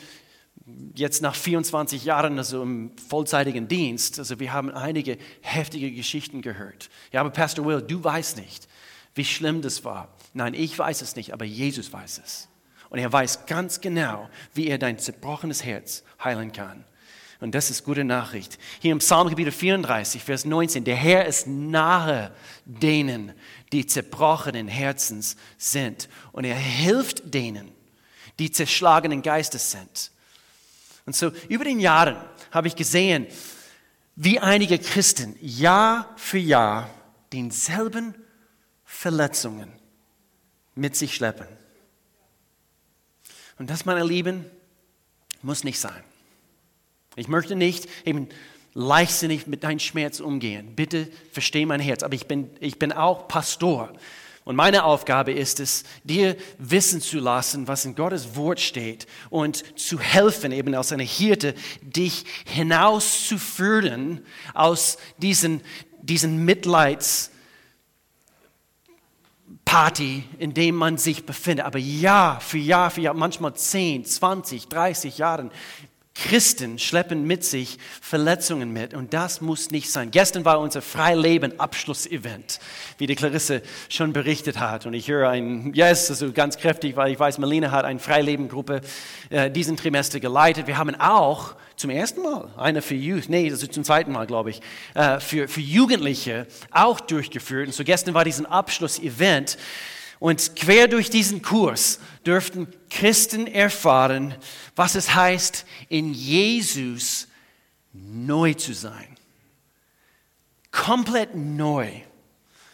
jetzt 0.95 1.21
nach 1.21 1.35
24 1.35 2.05
Jahren, 2.05 2.37
also 2.37 2.63
im 2.63 2.91
vollzeitigen 3.09 3.67
Dienst, 3.67 4.19
also 4.19 4.39
wir 4.39 4.53
haben 4.53 4.71
einige 4.71 5.17
heftige 5.41 5.91
Geschichten 5.91 6.41
gehört. 6.41 6.89
Ja, 7.11 7.21
aber 7.21 7.31
Pastor 7.31 7.65
Will, 7.65 7.81
du 7.81 8.03
weißt 8.03 8.37
nicht, 8.37 8.67
wie 9.15 9.25
schlimm 9.25 9.61
das 9.61 9.83
war. 9.83 10.15
Nein, 10.33 10.53
ich 10.53 10.77
weiß 10.77 11.01
es 11.01 11.15
nicht, 11.15 11.33
aber 11.33 11.45
Jesus 11.45 11.91
weiß 11.91 12.21
es. 12.23 12.47
Und 12.89 12.99
er 12.99 13.11
weiß 13.11 13.45
ganz 13.45 13.81
genau, 13.81 14.29
wie 14.53 14.67
er 14.67 14.77
dein 14.77 14.99
zerbrochenes 14.99 15.63
Herz 15.63 16.03
heilen 16.23 16.51
kann. 16.51 16.85
Und 17.39 17.55
das 17.55 17.69
ist 17.69 17.83
gute 17.83 18.05
Nachricht. 18.05 18.57
Hier 18.79 18.93
im 18.93 18.99
Psalmgebiet 18.99 19.53
34, 19.53 20.23
Vers 20.23 20.45
19, 20.45 20.85
der 20.85 20.95
Herr 20.95 21.25
ist 21.25 21.45
nahe 21.45 22.33
denen, 22.63 23.33
die 23.73 23.85
zerbrochenen 23.85 24.69
Herzens 24.69 25.35
sind. 25.57 26.07
Und 26.31 26.45
er 26.45 26.55
hilft 26.55 27.33
denen, 27.33 27.69
die 28.39 28.49
zerschlagenen 28.49 29.23
Geistes 29.23 29.71
sind. 29.71 30.12
Und 31.05 31.15
so 31.15 31.31
über 31.49 31.63
den 31.63 31.79
Jahren 31.79 32.17
habe 32.51 32.67
ich 32.67 32.75
gesehen, 32.75 33.27
wie 34.15 34.39
einige 34.39 34.79
Christen 34.79 35.35
Jahr 35.41 36.13
für 36.15 36.37
Jahr 36.37 36.89
denselben 37.31 38.15
Verletzungen 38.85 39.71
mit 40.75 40.95
sich 40.95 41.15
schleppen. 41.15 41.47
Und 43.57 43.69
das, 43.69 43.85
meine 43.85 44.03
Lieben, 44.03 44.45
muss 45.41 45.63
nicht 45.63 45.79
sein. 45.79 46.03
Ich 47.15 47.27
möchte 47.27 47.55
nicht 47.55 47.87
eben 48.05 48.29
leichtsinnig 48.73 49.45
mit 49.47 49.63
deinem 49.63 49.79
Schmerz 49.79 50.19
umgehen. 50.19 50.75
Bitte 50.75 51.07
versteh 51.31 51.65
mein 51.65 51.79
Herz. 51.79 52.03
Aber 52.03 52.15
ich 52.15 52.27
bin, 52.27 52.49
ich 52.59 52.79
bin 52.79 52.91
auch 52.91 53.27
Pastor. 53.27 53.93
Und 54.45 54.55
meine 54.57 54.83
Aufgabe 54.83 55.31
ist 55.31 55.59
es, 55.59 55.83
dir 56.03 56.35
wissen 56.57 56.99
zu 56.99 57.19
lassen, 57.19 57.67
was 57.67 57.85
in 57.85 57.95
Gottes 57.95 58.35
Wort 58.35 58.59
steht 58.59 59.07
und 59.29 59.63
zu 59.79 59.99
helfen, 59.99 60.51
eben 60.51 60.75
als 60.75 60.91
eine 60.91 61.03
Hirte, 61.03 61.55
dich 61.81 62.25
hinauszuführen 62.45 64.25
aus 64.53 64.97
diesen, 65.17 65.61
diesen 66.01 66.43
Mitleids, 66.43 67.31
in 70.37 70.53
dem 70.53 70.75
man 70.75 70.99
sich 70.99 71.25
befindet. 71.25 71.65
Aber 71.65 71.79
Jahr 71.79 72.39
für 72.41 72.59
Jahr 72.59 72.91
für 72.91 73.01
Jahr, 73.01 73.15
manchmal 73.15 73.55
10, 73.55 74.05
20, 74.05 74.67
30 74.67 75.17
Jahren, 75.17 75.49
Christen 76.15 76.77
schleppen 76.77 77.25
mit 77.25 77.43
sich 77.43 77.79
Verletzungen 77.99 78.71
mit 78.71 78.93
und 78.93 79.13
das 79.13 79.41
muss 79.41 79.71
nicht 79.71 79.91
sein. 79.91 80.11
Gestern 80.11 80.45
war 80.45 80.59
unser 80.59 80.83
Freileben-Abschlussevent, 80.83 82.59
wie 82.99 83.07
die 83.07 83.15
Clarisse 83.15 83.63
schon 83.89 84.13
berichtet 84.13 84.59
hat. 84.59 84.85
Und 84.85 84.93
ich 84.93 85.07
höre 85.07 85.29
ein 85.29 85.73
Yes, 85.73 86.11
also 86.11 86.31
ganz 86.31 86.57
kräftig, 86.57 86.95
weil 86.95 87.11
ich 87.11 87.19
weiß, 87.19 87.39
Melina 87.39 87.71
hat 87.71 87.85
eine 87.85 87.99
Freileben-Gruppe 87.99 88.81
äh, 89.31 89.49
diesen 89.49 89.75
Trimester 89.75 90.19
geleitet. 90.19 90.67
Wir 90.67 90.77
haben 90.77 90.93
auch 90.99 91.55
zum 91.77 91.89
ersten 91.89 92.21
Mal 92.21 92.47
eine 92.57 92.83
für 92.83 92.93
Youth, 92.93 93.27
nee, 93.29 93.49
das 93.49 93.63
ist 93.63 93.73
zum 93.73 93.83
zweiten 93.83 94.11
Mal, 94.11 94.27
glaube 94.27 94.51
ich, 94.51 94.61
äh, 94.93 95.19
für, 95.19 95.47
für 95.47 95.61
Jugendliche 95.61 96.45
auch 96.69 96.99
durchgeführt. 96.99 97.67
Und 97.67 97.73
so 97.73 97.83
gestern 97.83 98.13
war 98.13 98.23
diesen 98.23 98.45
Abschlussevent 98.45 99.57
und 100.23 100.55
quer 100.55 100.87
durch 100.87 101.09
diesen 101.09 101.41
Kurs 101.41 101.99
dürften 102.25 102.69
Christen 102.89 103.45
erfahren, 103.45 104.33
was 104.73 104.95
es 104.95 105.13
heißt, 105.13 105.65
in 105.89 106.13
Jesus 106.13 107.27
neu 107.91 108.53
zu 108.53 108.73
sein. 108.73 109.17
Komplett 110.71 111.35
neu. 111.35 111.89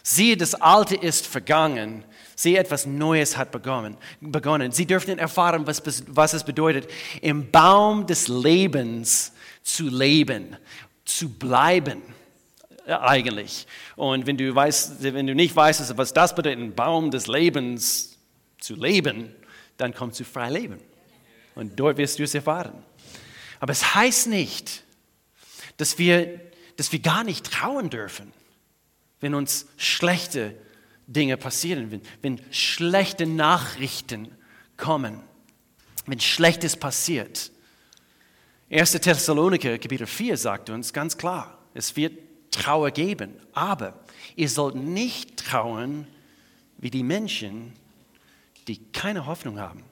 Siehe, 0.04 0.38
das 0.38 0.54
Alte 0.54 0.96
ist 0.96 1.26
vergangen. 1.26 2.04
Siehe, 2.36 2.60
etwas 2.60 2.86
Neues 2.86 3.36
hat 3.36 3.50
begonnen. 3.52 3.98
Sie 4.72 4.86
dürften 4.86 5.18
erfahren, 5.18 5.66
was, 5.66 5.82
was 6.06 6.34
es 6.34 6.44
bedeutet, 6.44 6.88
im 7.20 7.50
Baum 7.50 8.06
des 8.06 8.28
Lebens 8.28 9.32
zu 9.64 9.90
leben, 9.90 10.56
zu 11.04 11.30
bleiben 11.30 12.04
eigentlich. 12.88 13.68
Und 13.96 14.26
wenn 14.28 14.38
du, 14.38 14.54
weißt, 14.54 15.02
wenn 15.02 15.28
du 15.28 15.36
nicht 15.36 15.56
weißt, 15.56 15.98
was 15.98 16.14
das 16.14 16.36
bedeutet, 16.36 16.60
ein 16.60 16.76
Baum 16.76 17.12
des 17.12 17.28
Lebens 17.28 18.18
zu 18.60 18.76
leben, 18.76 19.34
dann 19.78 19.94
kommst 19.94 20.20
du 20.20 20.24
frei 20.24 20.50
leben. 20.50 20.80
Und 21.56 21.80
dort 21.80 21.98
wirst 21.98 22.20
du 22.20 22.24
es 22.24 22.36
erfahren. 22.36 22.84
Aber 23.60 23.72
es 23.72 23.96
heißt 23.96 24.28
nicht, 24.28 24.84
dass 25.78 25.98
wir, 25.98 26.40
dass 26.78 26.92
wir 26.92 27.00
gar 27.00 27.24
nicht 27.24 27.52
trauen 27.52 27.90
dürfen, 27.90 28.32
wenn 29.20 29.34
uns 29.34 29.68
schlechte 29.78 30.56
Dinge 31.08 31.38
passieren, 31.38 31.92
wenn, 31.92 32.02
wenn 32.22 32.42
schlechte 32.52 33.26
Nachrichten 33.26 34.30
kommen, 34.78 35.22
wenn 36.06 36.20
Schlechtes 36.20 36.78
passiert. 36.78 37.52
1. 38.70 38.92
Thessaloniker, 38.92 39.78
Kapitel 39.80 40.06
4 40.06 40.38
sagt 40.38 40.70
uns 40.70 40.94
ganz 40.94 41.18
klar, 41.18 41.58
es 41.74 41.96
wird 41.96 42.29
Trauer 42.52 42.92
geben. 42.92 43.34
Aber 43.54 44.00
ihr 44.36 44.50
sollt 44.50 44.76
nicht 44.76 45.38
trauen 45.38 46.08
wie 46.78 46.90
die 46.90 47.04
Menschen, 47.04 47.74
die 48.68 48.78
keine 48.92 49.26
Hoffnung 49.26 49.60
haben. 49.60 49.84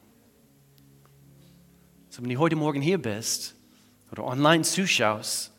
So, 2.09 2.21
wenn 2.21 2.29
du 2.29 2.37
heute 2.37 2.55
Morgen 2.55 2.81
hier 2.81 3.01
bist 3.01 3.55
oder 4.11 4.23
online 4.23 4.63
zuschaust, 4.63 5.51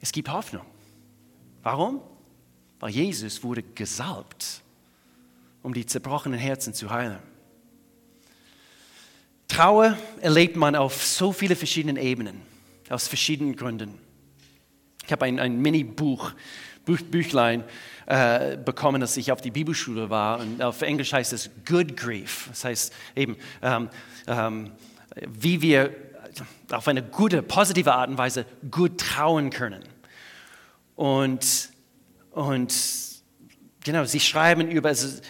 es 0.00 0.12
gibt 0.12 0.30
Hoffnung. 0.30 0.64
Warum? 1.62 2.00
Weil 2.78 2.90
Jesus 2.90 3.42
wurde 3.42 3.62
gesalbt, 3.62 4.62
um 5.62 5.74
die 5.74 5.84
zerbrochenen 5.84 6.38
Herzen 6.38 6.72
zu 6.72 6.90
heilen. 6.90 7.18
Trauer 9.48 9.98
erlebt 10.20 10.56
man 10.56 10.74
auf 10.76 11.04
so 11.04 11.32
viele 11.32 11.56
verschiedenen 11.56 11.96
Ebenen, 11.96 12.40
aus 12.88 13.08
verschiedenen 13.08 13.56
Gründen. 13.56 13.98
Ich 15.10 15.12
habe 15.12 15.24
ein, 15.24 15.40
ein 15.40 15.60
Mini-Buch, 15.60 16.30
Buch, 16.84 17.00
Büchlein 17.10 17.64
äh, 18.06 18.56
bekommen, 18.56 19.02
als 19.02 19.16
ich 19.16 19.32
auf 19.32 19.40
die 19.40 19.50
Bibelschule 19.50 20.08
war. 20.08 20.38
Und 20.38 20.62
auf 20.62 20.82
Englisch 20.82 21.12
heißt 21.12 21.32
es 21.32 21.50
Good 21.66 21.96
Grief. 21.96 22.46
Das 22.48 22.64
heißt 22.64 22.94
eben, 23.16 23.36
ähm, 23.60 23.88
ähm, 24.28 24.70
wie 25.26 25.62
wir 25.62 25.96
auf 26.70 26.86
eine 26.86 27.02
gute, 27.02 27.42
positive 27.42 27.92
Art 27.92 28.08
und 28.08 28.18
Weise 28.18 28.46
gut 28.70 28.98
trauen 28.98 29.50
können. 29.50 29.82
Und, 30.94 31.70
und 32.30 32.72
genau, 33.84 34.04
sie 34.04 34.20
schreiben 34.20 34.70
über, 34.70 34.90
also, 34.90 35.20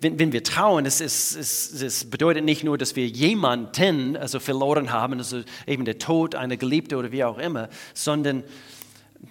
wenn, 0.00 0.18
wenn 0.18 0.32
wir 0.32 0.42
trauen, 0.42 0.84
es, 0.84 1.00
es, 1.00 1.36
es, 1.36 1.80
es 1.80 2.10
bedeutet 2.10 2.42
nicht 2.42 2.64
nur, 2.64 2.76
dass 2.76 2.96
wir 2.96 3.06
jemanden 3.06 4.16
also 4.16 4.40
verloren 4.40 4.90
haben, 4.90 5.18
also 5.18 5.42
eben 5.64 5.84
der 5.84 6.00
Tod 6.00 6.34
einer 6.34 6.56
Geliebte 6.56 6.96
oder 6.96 7.12
wie 7.12 7.22
auch 7.22 7.38
immer, 7.38 7.68
sondern 7.94 8.42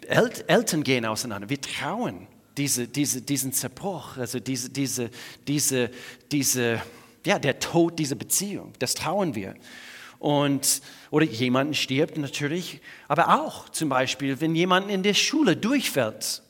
El 0.07 0.31
Eltern 0.47 0.83
gehen 0.83 1.05
auseinander. 1.05 1.49
Wir 1.49 1.61
trauen 1.61 2.27
diese, 2.57 2.87
diese, 2.87 3.21
diesen 3.21 3.53
Zerbruch, 3.53 4.17
also 4.17 4.39
diese, 4.39 4.69
diese, 4.69 5.09
diese, 5.47 5.91
diese, 6.31 6.81
ja, 7.25 7.39
der 7.39 7.59
Tod 7.59 7.99
dieser 7.99 8.15
Beziehung. 8.15 8.73
Das 8.79 8.95
trauen 8.95 9.35
wir. 9.35 9.55
Und, 10.19 10.81
oder 11.11 11.25
jemand 11.25 11.77
stirbt 11.77 12.17
natürlich, 12.17 12.81
aber 13.07 13.41
auch 13.41 13.69
zum 13.69 13.89
Beispiel, 13.89 14.41
wenn 14.41 14.55
jemand 14.55 14.89
in 14.89 15.03
der 15.03 15.13
Schule 15.13 15.55
durchfällt 15.55 16.41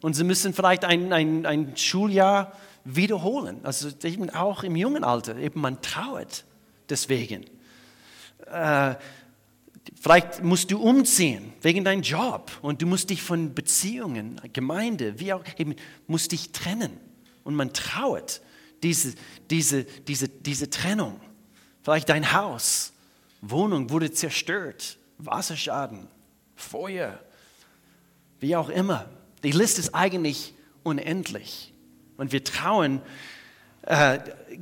und 0.00 0.14
sie 0.14 0.24
müssen 0.24 0.54
vielleicht 0.54 0.84
ein, 0.84 1.12
ein, 1.12 1.44
ein 1.44 1.76
Schuljahr 1.76 2.52
wiederholen, 2.84 3.58
also 3.64 3.88
eben 4.04 4.30
auch 4.30 4.62
im 4.62 4.76
jungen 4.76 5.02
Alter, 5.02 5.36
eben 5.36 5.60
man 5.60 5.82
trauert 5.82 6.44
deswegen. 6.88 7.46
Äh, 8.46 8.94
vielleicht 10.00 10.42
musst 10.42 10.70
du 10.70 10.78
umziehen 10.78 11.52
wegen 11.62 11.84
deinem 11.84 12.02
Job 12.02 12.50
und 12.62 12.82
du 12.82 12.86
musst 12.86 13.10
dich 13.10 13.22
von 13.22 13.54
Beziehungen, 13.54 14.40
Gemeinde, 14.52 15.18
wie 15.20 15.32
auch 15.32 15.44
eben, 15.58 15.74
musst 16.06 16.32
dich 16.32 16.52
trennen 16.52 16.98
und 17.44 17.54
man 17.54 17.72
trauert 17.72 18.40
diese, 18.82 19.14
diese, 19.50 19.84
diese, 19.84 20.28
diese 20.28 20.70
Trennung. 20.70 21.20
Vielleicht 21.82 22.08
dein 22.08 22.32
Haus 22.32 22.92
Wohnung 23.40 23.90
wurde 23.90 24.10
zerstört, 24.10 24.98
Wasserschaden, 25.18 26.08
Feuer, 26.54 27.18
wie 28.40 28.56
auch 28.56 28.68
immer. 28.68 29.08
Die 29.42 29.52
Liste 29.52 29.80
ist 29.80 29.94
eigentlich 29.94 30.54
unendlich. 30.82 31.72
Und 32.16 32.32
wir 32.32 32.42
trauen 32.44 33.02
äh, 33.82 34.18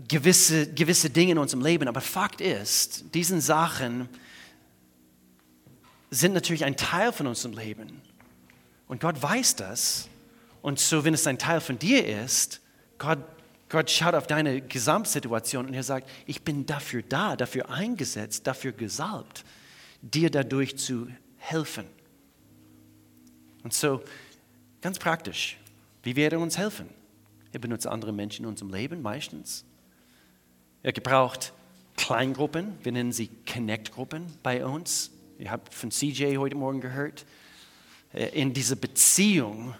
gewisse, 0.08 0.72
gewisse 0.72 1.10
Dinge 1.10 1.32
in 1.32 1.38
unserem 1.38 1.62
Leben. 1.62 1.88
Aber 1.88 2.00
Fakt 2.00 2.40
ist, 2.40 3.04
diese 3.14 3.40
Sachen 3.40 4.08
sind 6.20 6.32
natürlich 6.32 6.64
ein 6.64 6.76
Teil 6.76 7.12
von 7.12 7.26
unserem 7.26 7.56
Leben. 7.56 8.00
Und 8.88 9.00
Gott 9.00 9.22
weiß 9.22 9.56
das. 9.56 10.08
Und 10.62 10.78
so, 10.78 11.04
wenn 11.04 11.14
es 11.14 11.26
ein 11.26 11.38
Teil 11.38 11.60
von 11.60 11.78
dir 11.78 12.06
ist, 12.06 12.60
Gott 12.98 13.18
Gott 13.74 13.90
schaut 13.90 14.14
auf 14.14 14.28
deine 14.28 14.60
Gesamtsituation 14.60 15.66
und 15.66 15.74
er 15.74 15.82
sagt, 15.82 16.08
ich 16.26 16.42
bin 16.42 16.64
dafür 16.64 17.02
da, 17.02 17.34
dafür 17.34 17.70
eingesetzt, 17.70 18.46
dafür 18.46 18.70
gesalbt, 18.70 19.44
dir 20.00 20.30
dadurch 20.30 20.78
zu 20.78 21.08
helfen. 21.38 21.84
Und 23.64 23.74
so, 23.74 24.00
ganz 24.80 25.00
praktisch, 25.00 25.58
wie 26.04 26.14
wird 26.14 26.34
er 26.34 26.38
uns 26.38 26.56
helfen? 26.56 26.88
Er 27.52 27.58
benutzt 27.58 27.88
andere 27.88 28.12
Menschen 28.12 28.44
in 28.44 28.48
unserem 28.48 28.72
Leben 28.72 29.02
meistens. 29.02 29.64
Er 30.84 30.92
gebraucht 30.92 31.52
Kleingruppen, 31.96 32.78
wir 32.84 32.92
nennen 32.92 33.10
sie 33.10 33.28
Connect-Gruppen 33.52 34.26
bei 34.44 34.64
uns. 34.64 35.10
Ihr 35.38 35.50
habt 35.50 35.74
von 35.74 35.90
CJ 35.90 36.36
heute 36.36 36.54
Morgen 36.54 36.80
gehört. 36.80 37.26
Äh, 38.12 38.40
in 38.40 38.52
dieser 38.52 38.76
Beziehung 38.76 39.74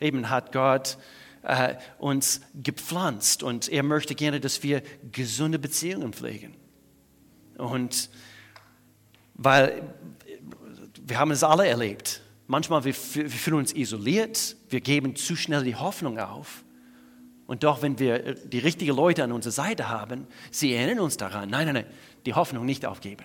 eben 0.00 0.30
hat 0.30 0.52
Gott 0.52 0.98
äh, 1.42 1.74
uns 1.98 2.40
gepflanzt 2.54 3.42
und 3.42 3.68
er 3.68 3.82
möchte 3.82 4.14
gerne, 4.14 4.40
dass 4.40 4.62
wir 4.62 4.82
gesunde 5.10 5.58
Beziehungen 5.58 6.12
pflegen. 6.12 6.54
Und 7.56 8.10
weil 9.34 9.82
wir 11.02 11.18
haben 11.18 11.30
es 11.30 11.42
alle 11.42 11.66
erlebt. 11.66 12.22
Manchmal 12.46 12.84
wir, 12.84 12.94
wir 12.94 13.30
fühlen 13.30 13.58
uns 13.58 13.72
isoliert, 13.72 14.56
wir 14.68 14.80
geben 14.80 15.16
zu 15.16 15.36
schnell 15.36 15.64
die 15.64 15.76
Hoffnung 15.76 16.18
auf. 16.18 16.64
Und 17.46 17.64
doch, 17.64 17.82
wenn 17.82 17.98
wir 17.98 18.34
die 18.34 18.58
richtigen 18.58 18.94
Leute 18.94 19.24
an 19.24 19.32
unserer 19.32 19.52
Seite 19.52 19.88
haben, 19.88 20.26
sie 20.52 20.72
erinnern 20.72 21.00
uns 21.00 21.16
daran, 21.16 21.50
nein, 21.50 21.66
nein, 21.66 21.74
nein, 21.74 21.86
die 22.26 22.34
Hoffnung 22.34 22.64
nicht 22.64 22.86
aufgeben. 22.86 23.24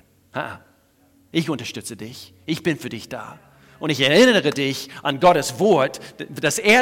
Ich 1.35 1.49
unterstütze 1.49 1.97
dich, 1.97 2.33
ich 2.45 2.63
bin 2.63 2.77
für 2.77 2.87
dich 2.87 3.09
da. 3.09 3.37
Und 3.81 3.89
ich 3.89 3.99
erinnere 3.99 4.51
dich 4.51 4.87
an 5.03 5.19
Gottes 5.19 5.59
Wort, 5.59 5.99
dass 6.29 6.59
er 6.59 6.81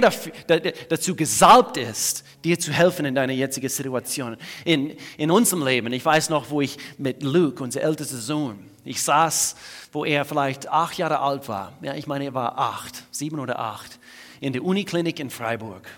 dazu 0.90 1.16
gesalbt 1.16 1.76
ist, 1.78 2.24
dir 2.44 2.60
zu 2.60 2.72
helfen 2.72 3.08
in 3.08 3.16
deiner 3.16 3.34
jetzigen 3.34 3.68
Situation. 3.68 4.38
In, 4.64 4.96
in 5.18 5.32
unserem 5.32 5.66
Leben, 5.66 5.92
ich 5.92 6.06
weiß 6.06 6.30
noch, 6.30 6.52
wo 6.52 6.62
ich 6.62 6.78
mit 7.00 7.24
Luke, 7.24 7.64
unser 7.64 7.82
ältester 7.82 8.18
Sohn, 8.18 8.60
ich 8.86 9.02
saß, 9.02 9.56
wo 9.92 10.06
er 10.06 10.24
vielleicht 10.24 10.70
acht 10.70 11.00
Jahre 11.00 11.18
alt 11.18 11.48
war. 11.48 11.74
Ja, 11.82 11.96
ich 11.96 12.06
meine, 12.06 12.26
er 12.26 12.36
war 12.36 12.56
acht, 12.60 13.06
sieben 13.10 13.40
oder 13.40 13.58
acht, 13.58 13.98
in 14.40 14.54
der 14.54 14.64
Uniklinik 14.64 15.20
in 15.20 15.32
Freiburg. 15.32 15.90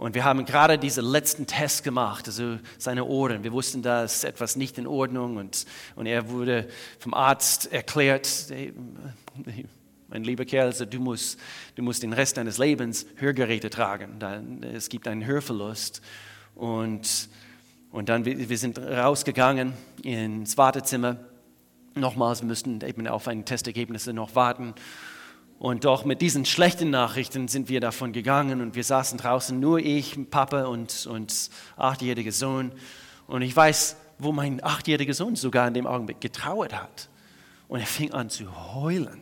Und 0.00 0.14
wir 0.14 0.24
haben 0.24 0.46
gerade 0.46 0.78
diesen 0.78 1.04
letzten 1.04 1.46
Test 1.46 1.84
gemacht, 1.84 2.26
also 2.26 2.58
seine 2.78 3.04
Ohren. 3.04 3.44
Wir 3.44 3.52
wussten, 3.52 3.82
da 3.82 4.04
ist 4.04 4.24
etwas 4.24 4.56
nicht 4.56 4.78
in 4.78 4.86
Ordnung 4.86 5.36
und, 5.36 5.66
und 5.94 6.06
er 6.06 6.30
wurde 6.30 6.68
vom 6.98 7.12
Arzt 7.12 7.70
erklärt, 7.70 8.46
mein 10.08 10.24
lieber 10.24 10.46
Kerl, 10.46 10.68
also 10.68 10.86
du, 10.86 11.00
musst, 11.00 11.38
du 11.74 11.82
musst 11.82 12.02
den 12.02 12.14
Rest 12.14 12.38
deines 12.38 12.56
Lebens 12.56 13.04
Hörgeräte 13.16 13.68
tragen. 13.68 14.62
es 14.74 14.88
gibt 14.88 15.06
einen 15.06 15.26
Hörverlust. 15.26 16.00
Und, 16.54 17.28
und 17.92 18.08
dann, 18.08 18.24
wir 18.24 18.56
sind 18.56 18.78
rausgegangen 18.78 19.74
ins 20.02 20.56
Wartezimmer. 20.56 21.18
Nochmals, 21.94 22.40
wir 22.40 22.46
müssten 22.46 22.80
eben 22.86 23.06
auf 23.06 23.28
ein 23.28 23.44
Testergebnisse 23.44 24.14
noch 24.14 24.34
warten. 24.34 24.72
Und 25.60 25.84
doch 25.84 26.06
mit 26.06 26.22
diesen 26.22 26.46
schlechten 26.46 26.88
Nachrichten 26.88 27.46
sind 27.46 27.68
wir 27.68 27.80
davon 27.80 28.14
gegangen 28.14 28.62
und 28.62 28.74
wir 28.76 28.82
saßen 28.82 29.18
draußen, 29.18 29.60
nur 29.60 29.78
ich, 29.78 30.18
Papa 30.30 30.64
und, 30.64 31.06
und 31.06 31.50
achtjähriger 31.76 32.32
Sohn. 32.32 32.72
Und 33.26 33.42
ich 33.42 33.54
weiß, 33.54 33.96
wo 34.18 34.32
mein 34.32 34.64
achtjähriger 34.64 35.12
Sohn 35.12 35.36
sogar 35.36 35.68
in 35.68 35.74
dem 35.74 35.86
Augenblick 35.86 36.18
getrauert 36.18 36.74
hat. 36.74 37.10
Und 37.68 37.80
er 37.80 37.86
fing 37.86 38.10
an 38.14 38.30
zu 38.30 38.74
heulen. 38.74 39.20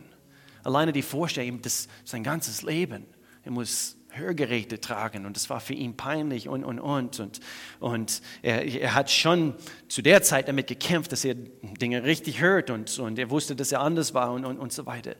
Alleine 0.63 0.93
die 0.93 1.01
Vorstellung, 1.01 1.61
das 1.61 1.89
sein 2.05 2.23
ganzes 2.23 2.61
Leben, 2.61 3.05
er 3.43 3.51
muss 3.51 3.97
Hörgeräte 4.11 4.81
tragen 4.81 5.25
und 5.25 5.35
das 5.35 5.49
war 5.49 5.59
für 5.59 5.73
ihn 5.73 5.95
peinlich 5.95 6.47
und, 6.47 6.63
und, 6.63 6.79
und. 6.79 7.19
Und, 7.19 7.39
und 7.79 8.21
er, 8.41 8.65
er, 8.65 8.95
hat 8.95 9.11
schon 9.11 9.53
zu 9.87 10.01
der 10.01 10.23
Zeit 10.23 10.47
damit 10.47 10.67
gekämpft, 10.67 11.11
dass 11.11 11.23
er 11.23 11.35
Dinge 11.35 12.03
richtig 12.03 12.41
hört 12.41 12.69
und, 12.69 12.97
und 12.99 13.19
er 13.19 13.29
wusste, 13.29 13.55
dass 13.55 13.71
er 13.71 13.81
anders 13.81 14.13
war 14.13 14.31
und, 14.31 14.45
und, 14.45 14.57
und 14.57 14.73
so 14.73 14.85
weiter. 14.85 15.15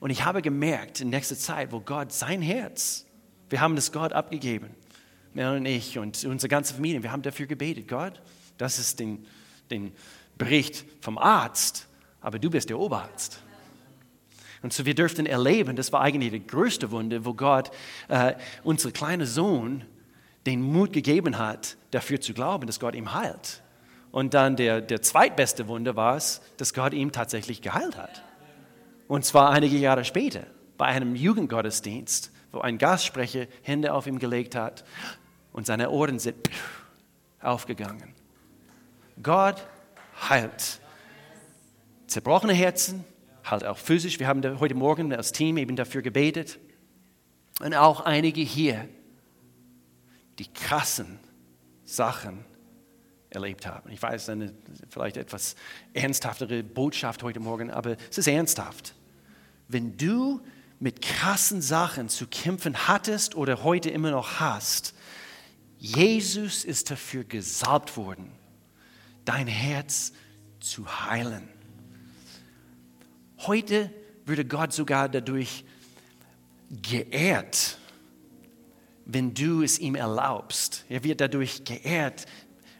Und 0.00 0.10
ich 0.10 0.24
habe 0.24 0.40
gemerkt, 0.40 1.00
in 1.00 1.10
nächster 1.10 1.36
Zeit, 1.36 1.70
wo 1.70 1.80
Gott 1.80 2.12
sein 2.12 2.40
Herz, 2.40 3.06
wir 3.50 3.60
haben 3.60 3.76
das 3.76 3.92
Gott 3.92 4.12
abgegeben, 4.12 4.70
Mel 5.34 5.56
und 5.56 5.66
ich 5.66 5.98
und 5.98 6.24
unsere 6.24 6.48
ganze 6.48 6.74
Familie, 6.74 7.02
wir 7.02 7.12
haben 7.12 7.22
dafür 7.22 7.46
gebetet, 7.46 7.88
Gott, 7.88 8.22
das 8.56 8.78
ist 8.78 9.00
den, 9.00 9.26
den 9.70 9.92
Bericht 10.38 10.84
vom 11.00 11.18
Arzt, 11.18 11.86
aber 12.20 12.38
du 12.38 12.48
bist 12.48 12.70
der 12.70 12.78
Oberarzt. 12.78 13.42
Und 14.62 14.72
so 14.72 14.84
wir 14.84 14.94
dürften 14.94 15.26
erleben, 15.26 15.76
das 15.76 15.92
war 15.92 16.02
eigentlich 16.02 16.32
die 16.32 16.46
größte 16.46 16.90
Wunde, 16.90 17.24
wo 17.24 17.34
Gott 17.34 17.70
äh, 18.08 18.34
unser 18.62 18.90
kleiner 18.90 19.26
Sohn 19.26 19.84
den 20.46 20.60
Mut 20.62 20.92
gegeben 20.92 21.38
hat, 21.38 21.76
dafür 21.90 22.20
zu 22.20 22.34
glauben, 22.34 22.66
dass 22.66 22.80
Gott 22.80 22.94
ihm 22.94 23.14
heilt. 23.14 23.62
Und 24.12 24.34
dann 24.34 24.56
der, 24.56 24.80
der 24.80 25.02
zweitbeste 25.02 25.68
Wunder 25.68 25.96
war 25.96 26.16
es, 26.16 26.40
dass 26.56 26.74
Gott 26.74 26.92
ihn 26.92 27.12
tatsächlich 27.12 27.62
geheilt 27.62 27.96
hat. 27.96 28.22
Und 29.08 29.24
zwar 29.24 29.50
einige 29.50 29.76
Jahre 29.76 30.04
später, 30.04 30.44
bei 30.76 30.86
einem 30.86 31.14
Jugendgottesdienst, 31.14 32.32
wo 32.52 32.60
ein 32.60 32.78
Gastsprecher 32.78 33.46
Hände 33.62 33.92
auf 33.94 34.06
ihm 34.06 34.18
gelegt 34.18 34.54
hat 34.54 34.84
und 35.52 35.66
seine 35.66 35.90
Ohren 35.90 36.18
sind 36.18 36.50
aufgegangen. 37.40 38.14
Gott 39.22 39.66
heilt 40.28 40.80
zerbrochene 42.06 42.52
Herzen, 42.52 43.04
halt 43.50 43.64
auch 43.64 43.78
physisch. 43.78 44.18
Wir 44.18 44.28
haben 44.28 44.60
heute 44.60 44.74
Morgen 44.74 45.12
als 45.12 45.32
Team 45.32 45.56
eben 45.56 45.76
dafür 45.76 46.02
gebetet. 46.02 46.58
Und 47.60 47.74
auch 47.74 48.00
einige 48.00 48.40
hier, 48.40 48.88
die 50.38 50.50
krassen 50.52 51.18
Sachen 51.84 52.44
erlebt 53.28 53.66
haben. 53.66 53.90
Ich 53.90 54.02
weiß, 54.02 54.30
eine 54.30 54.54
vielleicht 54.88 55.16
etwas 55.16 55.54
ernsthaftere 55.92 56.62
Botschaft 56.62 57.22
heute 57.22 57.40
Morgen, 57.40 57.70
aber 57.70 57.96
es 58.10 58.18
ist 58.18 58.26
ernsthaft. 58.26 58.94
Wenn 59.68 59.96
du 59.96 60.40
mit 60.80 61.02
krassen 61.02 61.60
Sachen 61.60 62.08
zu 62.08 62.26
kämpfen 62.26 62.88
hattest 62.88 63.34
oder 63.34 63.62
heute 63.62 63.90
immer 63.90 64.10
noch 64.10 64.40
hast, 64.40 64.94
Jesus 65.78 66.64
ist 66.64 66.90
dafür 66.90 67.24
gesalbt 67.24 67.96
worden, 67.96 68.32
dein 69.24 69.46
Herz 69.46 70.12
zu 70.58 71.08
heilen. 71.08 71.48
Heute 73.46 73.90
würde 74.26 74.44
Gott 74.44 74.72
sogar 74.72 75.08
dadurch 75.08 75.64
geehrt, 76.70 77.78
wenn 79.06 79.32
du 79.32 79.62
es 79.62 79.78
ihm 79.78 79.94
erlaubst. 79.94 80.84
Er 80.88 81.02
wird 81.04 81.20
dadurch 81.20 81.64
geehrt 81.64 82.26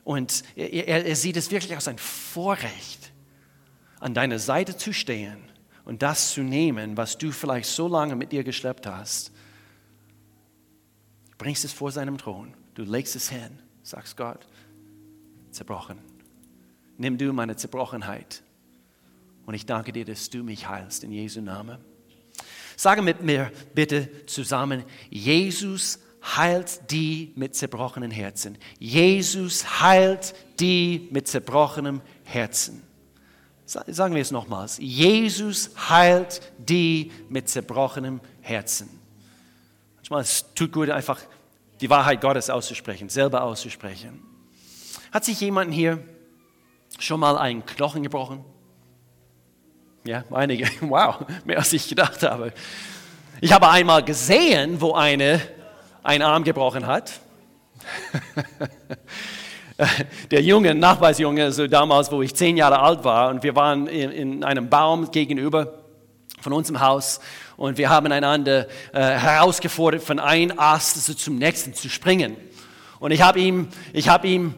und 0.05 0.45
er, 0.55 1.07
er, 1.07 1.17
sieht 1.17 1.37
es 1.37 1.51
wirklich 1.51 1.75
als 1.75 1.89
ein 1.89 1.99
Vorrecht, 1.99 3.13
an 4.01 4.15
deiner 4.15 4.39
Seite 4.39 4.77
zu 4.77 4.93
stehen 4.93 5.39
und 5.85 6.03
das 6.03 6.33
zu 6.33 6.43
nehmen, 6.43 6.97
was 6.97 7.17
du 7.17 7.33
vielleicht 7.33 7.69
so 7.69 7.89
lange 7.89 8.15
mit 8.15 8.31
dir 8.33 8.45
geschleppt 8.45 8.87
hast. 8.87 9.33
Du 11.31 11.37
bringst 11.39 11.65
es 11.65 11.73
vor 11.73 11.91
seinem 11.91 12.19
Thron, 12.19 12.55
du 12.75 12.83
legst 12.83 13.17
es 13.17 13.31
hin, 13.31 13.59
sagst 13.83 14.17
Gott, 14.17 14.47
zerbrochen. 15.53 15.99
Nimm 16.99 17.17
du 17.17 17.33
meine 17.33 17.57
Zerbrochenheit 17.57 18.43
und 19.51 19.55
ich 19.55 19.67
danke 19.67 19.91
dir, 19.91 20.05
dass 20.05 20.31
du 20.31 20.45
mich 20.45 20.69
heilst 20.69 21.03
in 21.03 21.11
Jesu 21.11 21.41
Namen. 21.41 21.79
Sage 22.77 23.03
mit 23.03 23.21
mir 23.21 23.51
bitte 23.75 24.25
zusammen, 24.27 24.85
Jesus 25.09 25.99
heilt 26.23 26.93
die 26.93 27.33
mit 27.35 27.57
zerbrochenen 27.57 28.13
Herzen. 28.13 28.57
Jesus 28.79 29.81
heilt 29.81 30.37
die 30.61 31.09
mit 31.11 31.27
zerbrochenem 31.27 32.01
Herzen. 32.23 32.85
Sagen 33.67 34.15
wir 34.15 34.23
es 34.23 34.31
nochmals. 34.31 34.79
Jesus 34.79 35.71
heilt 35.89 36.41
die 36.59 37.11
mit 37.29 37.49
zerbrochenem 37.49 38.21
Herzen. 38.43 38.89
Manchmal 39.97 40.21
es 40.21 40.45
tut 40.55 40.71
gut, 40.71 40.91
einfach 40.91 41.21
die 41.81 41.91
Wahrheit 41.91 42.21
Gottes 42.21 42.51
auszusprechen, 42.51 43.09
selber 43.09 43.43
auszusprechen. 43.43 44.23
Hat 45.11 45.25
sich 45.25 45.41
jemand 45.41 45.75
hier 45.75 45.99
schon 47.01 47.19
mal 47.19 47.37
einen 47.37 47.67
Knochen 47.67 48.05
gebrochen? 48.05 48.45
Ja, 50.05 50.25
einige. 50.31 50.69
Wow, 50.81 51.27
mehr 51.45 51.59
als 51.59 51.73
ich 51.73 51.89
gedacht 51.89 52.23
habe. 52.23 52.53
Ich 53.41 53.53
habe 53.53 53.69
einmal 53.69 54.03
gesehen, 54.03 54.81
wo 54.81 54.95
eine 54.95 55.41
einen 56.03 56.23
Arm 56.23 56.45
gebrochen 56.45 56.87
hat. 56.87 57.21
Der 60.31 60.43
Junge, 60.43 60.75
Nachbarsjunge, 60.75 61.53
so 61.53 61.67
damals, 61.67 62.13
wo 62.13 62.21
ich 62.23 62.35
zehn 62.35 62.57
Jahre 62.57 62.81
alt 62.81 63.03
war, 63.05 63.31
und 63.31 63.43
wir 63.43 63.57
waren 63.57 63.87
in, 63.87 64.11
in 64.11 64.45
einem 64.45 64.69
Baum 64.69 65.11
gegenüber 65.11 65.75
von 66.41 66.53
unserem 66.53 66.81
Haus 66.81 67.21
und 67.57 67.79
wir 67.79 67.89
haben 67.89 68.11
einander 68.13 68.67
äh, 68.93 69.01
herausgefordert, 69.01 70.03
von 70.03 70.19
einem 70.19 70.59
Ast 70.59 71.19
zum 71.19 71.37
nächsten 71.37 71.75
zu 71.75 71.89
springen. 71.89 72.37
Und 72.99 73.11
ich 73.11 73.23
habe 73.23 73.41
ihm, 73.41 73.69
ich 73.93 74.09
habe 74.09 74.29
ihm 74.29 74.55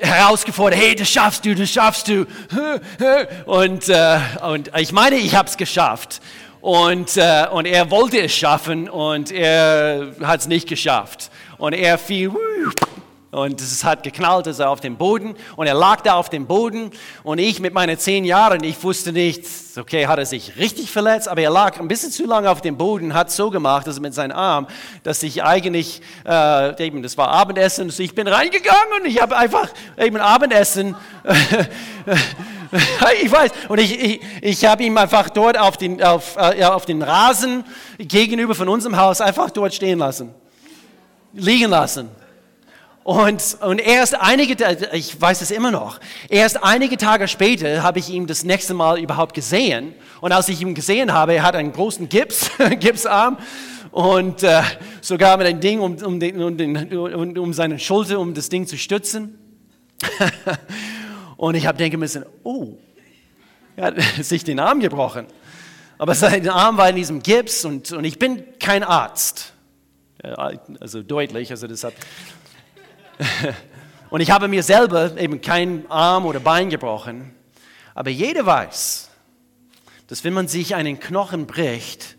herausgefordert, 0.00 0.80
hey, 0.80 0.94
das 0.94 1.10
schaffst 1.10 1.44
du, 1.44 1.54
das 1.54 1.70
schaffst 1.70 2.08
du. 2.08 2.26
Und, 3.46 3.88
äh, 3.88 4.18
und 4.42 4.70
ich 4.78 4.92
meine, 4.92 5.16
ich 5.16 5.34
habe 5.34 5.48
es 5.48 5.56
geschafft. 5.56 6.20
Und, 6.60 7.18
äh, 7.18 7.46
und 7.52 7.66
er 7.66 7.90
wollte 7.90 8.22
es 8.22 8.34
schaffen 8.34 8.88
und 8.88 9.30
er 9.30 10.14
hat 10.22 10.40
es 10.40 10.46
nicht 10.46 10.66
geschafft. 10.66 11.30
Und 11.58 11.74
er 11.74 11.98
fiel 11.98 12.32
und 13.34 13.60
es 13.60 13.82
hat 13.82 14.04
geknallt, 14.04 14.46
er 14.46 14.70
auf 14.70 14.80
dem 14.80 14.96
Boden. 14.96 15.34
Und 15.56 15.66
er 15.66 15.74
lag 15.74 16.00
da 16.02 16.14
auf 16.14 16.30
dem 16.30 16.46
Boden. 16.46 16.90
Und 17.24 17.38
ich 17.38 17.58
mit 17.58 17.74
meinen 17.74 17.98
zehn 17.98 18.24
Jahren, 18.24 18.62
ich 18.62 18.80
wusste 18.82 19.12
nicht, 19.12 19.44
okay, 19.76 20.06
hat 20.06 20.18
er 20.18 20.26
sich 20.26 20.56
richtig 20.56 20.90
verletzt, 20.90 21.26
aber 21.28 21.40
er 21.40 21.50
lag 21.50 21.80
ein 21.80 21.88
bisschen 21.88 22.12
zu 22.12 22.26
lange 22.26 22.48
auf 22.48 22.60
dem 22.60 22.76
Boden, 22.76 23.12
hat 23.12 23.32
so 23.32 23.50
gemacht, 23.50 23.88
also 23.88 24.00
mit 24.00 24.14
seinem 24.14 24.36
Arm, 24.36 24.68
dass 25.02 25.22
ich 25.24 25.42
eigentlich, 25.42 26.00
äh, 26.24 26.86
eben, 26.86 27.02
das 27.02 27.18
war 27.18 27.28
Abendessen, 27.28 27.86
also 27.86 28.02
ich 28.02 28.14
bin 28.14 28.28
reingegangen 28.28 29.00
und 29.00 29.06
ich 29.06 29.20
habe 29.20 29.36
einfach 29.36 29.68
eben 29.98 30.16
Abendessen, 30.18 30.94
ich 33.22 33.32
weiß, 33.32 33.50
und 33.68 33.80
ich, 33.80 34.00
ich, 34.00 34.20
ich 34.42 34.64
habe 34.64 34.84
ihn 34.84 34.96
einfach 34.96 35.28
dort 35.30 35.58
auf 35.58 35.76
den, 35.76 36.00
auf, 36.02 36.36
äh, 36.36 36.62
auf 36.64 36.86
den 36.86 37.02
Rasen 37.02 37.64
gegenüber 37.98 38.54
von 38.54 38.68
unserem 38.68 38.96
Haus 38.96 39.20
einfach 39.20 39.50
dort 39.50 39.74
stehen 39.74 39.98
lassen, 39.98 40.32
liegen 41.32 41.70
lassen. 41.70 42.10
Und, 43.04 43.58
und 43.60 43.80
erst 43.80 44.18
einige, 44.18 44.56
ich 44.92 45.20
weiß 45.20 45.42
es 45.42 45.50
immer 45.50 45.70
noch, 45.70 46.00
erst 46.30 46.64
einige 46.64 46.96
Tage 46.96 47.28
später 47.28 47.82
habe 47.82 47.98
ich 47.98 48.08
ihn 48.08 48.26
das 48.26 48.44
nächste 48.44 48.72
Mal 48.72 48.98
überhaupt 48.98 49.34
gesehen. 49.34 49.94
Und 50.22 50.32
als 50.32 50.48
ich 50.48 50.62
ihn 50.62 50.74
gesehen 50.74 51.12
habe, 51.12 51.34
er 51.34 51.42
hat 51.42 51.54
einen 51.54 51.70
großen 51.70 52.08
Gips, 52.08 52.50
Gipsarm 52.80 53.36
und 53.90 54.42
äh, 54.42 54.62
sogar 55.02 55.36
mit 55.36 55.46
einem 55.46 55.60
Ding 55.60 55.80
um, 55.80 55.96
um, 55.96 56.18
den, 56.18 56.42
um, 56.42 56.56
den, 56.56 56.96
um, 56.96 57.36
um 57.36 57.52
seine 57.52 57.78
Schulter, 57.78 58.18
um 58.18 58.32
das 58.32 58.48
Ding 58.48 58.66
zu 58.66 58.78
stützen. 58.78 59.38
und 61.36 61.56
ich 61.56 61.66
habe 61.66 61.76
denken 61.76 61.98
müssen, 61.98 62.24
oh, 62.42 62.78
er 63.76 63.84
hat 63.84 63.96
sich 64.22 64.44
den 64.44 64.58
Arm 64.58 64.80
gebrochen. 64.80 65.26
Aber 65.98 66.14
sein 66.14 66.48
Arm 66.48 66.78
war 66.78 66.88
in 66.88 66.96
diesem 66.96 67.22
Gips 67.22 67.66
und, 67.66 67.92
und 67.92 68.04
ich 68.04 68.18
bin 68.18 68.44
kein 68.58 68.82
Arzt. 68.82 69.52
Also 70.80 71.02
deutlich, 71.02 71.50
also 71.50 71.66
deshalb 71.66 71.94
Und 74.10 74.20
ich 74.20 74.30
habe 74.30 74.48
mir 74.48 74.62
selber 74.62 75.16
eben 75.16 75.40
kein 75.40 75.90
Arm 75.90 76.26
oder 76.26 76.40
Bein 76.40 76.70
gebrochen. 76.70 77.32
Aber 77.94 78.10
jeder 78.10 78.46
weiß, 78.46 79.10
dass 80.06 80.24
wenn 80.24 80.32
man 80.32 80.48
sich 80.48 80.74
einen 80.74 81.00
Knochen 81.00 81.46
bricht, 81.46 82.16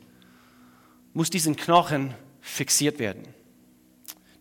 muss 1.14 1.30
diesen 1.30 1.56
Knochen 1.56 2.14
fixiert 2.42 3.00
werden, 3.00 3.24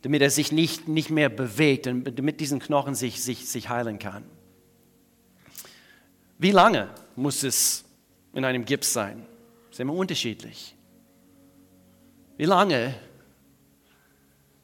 damit 0.03 0.23
er 0.23 0.31
sich 0.31 0.53
nicht, 0.53 0.89
nicht 0.89 1.11
mehr 1.11 1.29
bewegt, 1.29 1.87
damit 1.87 2.41
diesen 2.41 2.59
Knochen 2.59 2.95
sich, 2.95 3.23
sich, 3.23 3.49
sich 3.49 3.69
heilen 3.69 3.99
kann. 3.99 4.25
Wie 6.39 6.51
lange 6.51 6.91
muss 7.17 7.43
es 7.43 7.85
in 8.33 8.45
einem 8.45 8.65
Gips 8.65 8.93
sein? 8.93 9.25
Das 9.67 9.77
ist 9.77 9.81
immer 9.81 9.95
unterschiedlich. 9.95 10.75
Wie 12.37 12.45
lange 12.45 12.95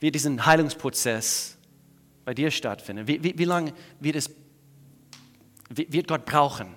wird 0.00 0.14
diesen 0.14 0.44
Heilungsprozess 0.44 1.56
bei 2.24 2.34
dir 2.34 2.50
stattfinden? 2.50 3.06
Wie, 3.06 3.22
wie, 3.22 3.38
wie 3.38 3.44
lange 3.44 3.72
wird, 3.98 4.16
es, 4.16 4.30
wird 5.68 6.08
Gott 6.08 6.24
brauchen? 6.26 6.74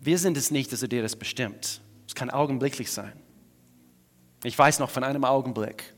Wir 0.00 0.18
sind 0.18 0.36
es 0.36 0.50
nicht, 0.50 0.72
dass 0.72 0.82
er 0.82 0.88
dir 0.88 1.02
das 1.02 1.16
bestimmt. 1.16 1.80
Es 2.06 2.14
kann 2.14 2.30
augenblicklich 2.30 2.90
sein. 2.90 3.12
Ich 4.42 4.58
weiß 4.58 4.78
noch 4.78 4.90
von 4.90 5.04
einem 5.04 5.24
Augenblick 5.24 5.94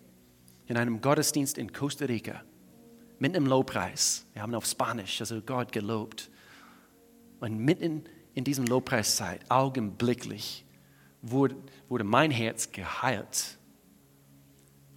in 0.66 0.76
einem 0.76 1.00
Gottesdienst 1.00 1.58
in 1.58 1.72
Costa 1.72 2.04
Rica 2.04 2.42
mit 3.18 3.34
einem 3.34 3.46
Lobpreis. 3.46 4.24
Wir 4.32 4.42
haben 4.42 4.54
auf 4.54 4.66
Spanisch, 4.66 5.20
also 5.20 5.40
Gott 5.40 5.72
gelobt. 5.72 6.30
Und 7.40 7.58
mitten 7.58 8.04
in 8.34 8.44
diesem 8.44 8.66
Lobpreiszeit, 8.66 9.50
augenblicklich, 9.50 10.64
wurde, 11.22 11.56
wurde 11.88 12.04
mein 12.04 12.30
Herz 12.30 12.70
geheilt 12.70 13.58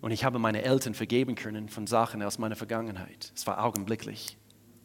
und 0.01 0.11
ich 0.11 0.23
habe 0.23 0.39
meine 0.39 0.61
Eltern 0.61 0.93
vergeben 0.93 1.35
können 1.35 1.69
von 1.69 1.87
Sachen 1.87 2.23
aus 2.23 2.37
meiner 2.37 2.55
Vergangenheit. 2.55 3.31
Es 3.35 3.45
war 3.47 3.63
augenblicklich. 3.63 4.37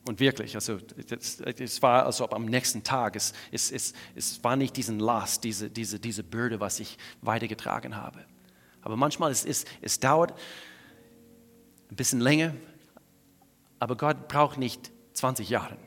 Und 0.07 0.21
wirklich, 0.21 0.55
also 0.55 0.79
es 1.07 1.81
war, 1.81 2.05
als 2.05 2.21
ob 2.21 2.35
am 2.35 2.45
nächsten 2.45 2.83
Tag, 2.83 3.17
es, 3.17 3.33
es, 3.51 3.71
es, 3.71 3.95
es 4.15 4.45
war 4.45 4.55
nicht 4.57 4.77
diesen 4.77 4.99
Last, 4.99 5.45
diese, 5.45 5.71
diese, 5.71 5.99
diese 5.99 6.23
Bürde, 6.23 6.61
was 6.61 6.79
ich 6.79 6.99
weitergetragen 7.23 7.97
habe. 7.97 8.25
Aber 8.83 8.97
manchmal 8.97 9.31
es, 9.31 9.47
es, 9.47 9.65
es 9.81 10.01
dauert 10.01 10.35
ein 11.91 11.97
bisschen 11.97 12.21
länger, 12.21 12.55
aber 13.79 13.97
Gott 13.97 14.29
braucht 14.29 14.59
nicht 14.59 14.91
20 15.15 15.49
Jahre, 15.49 15.79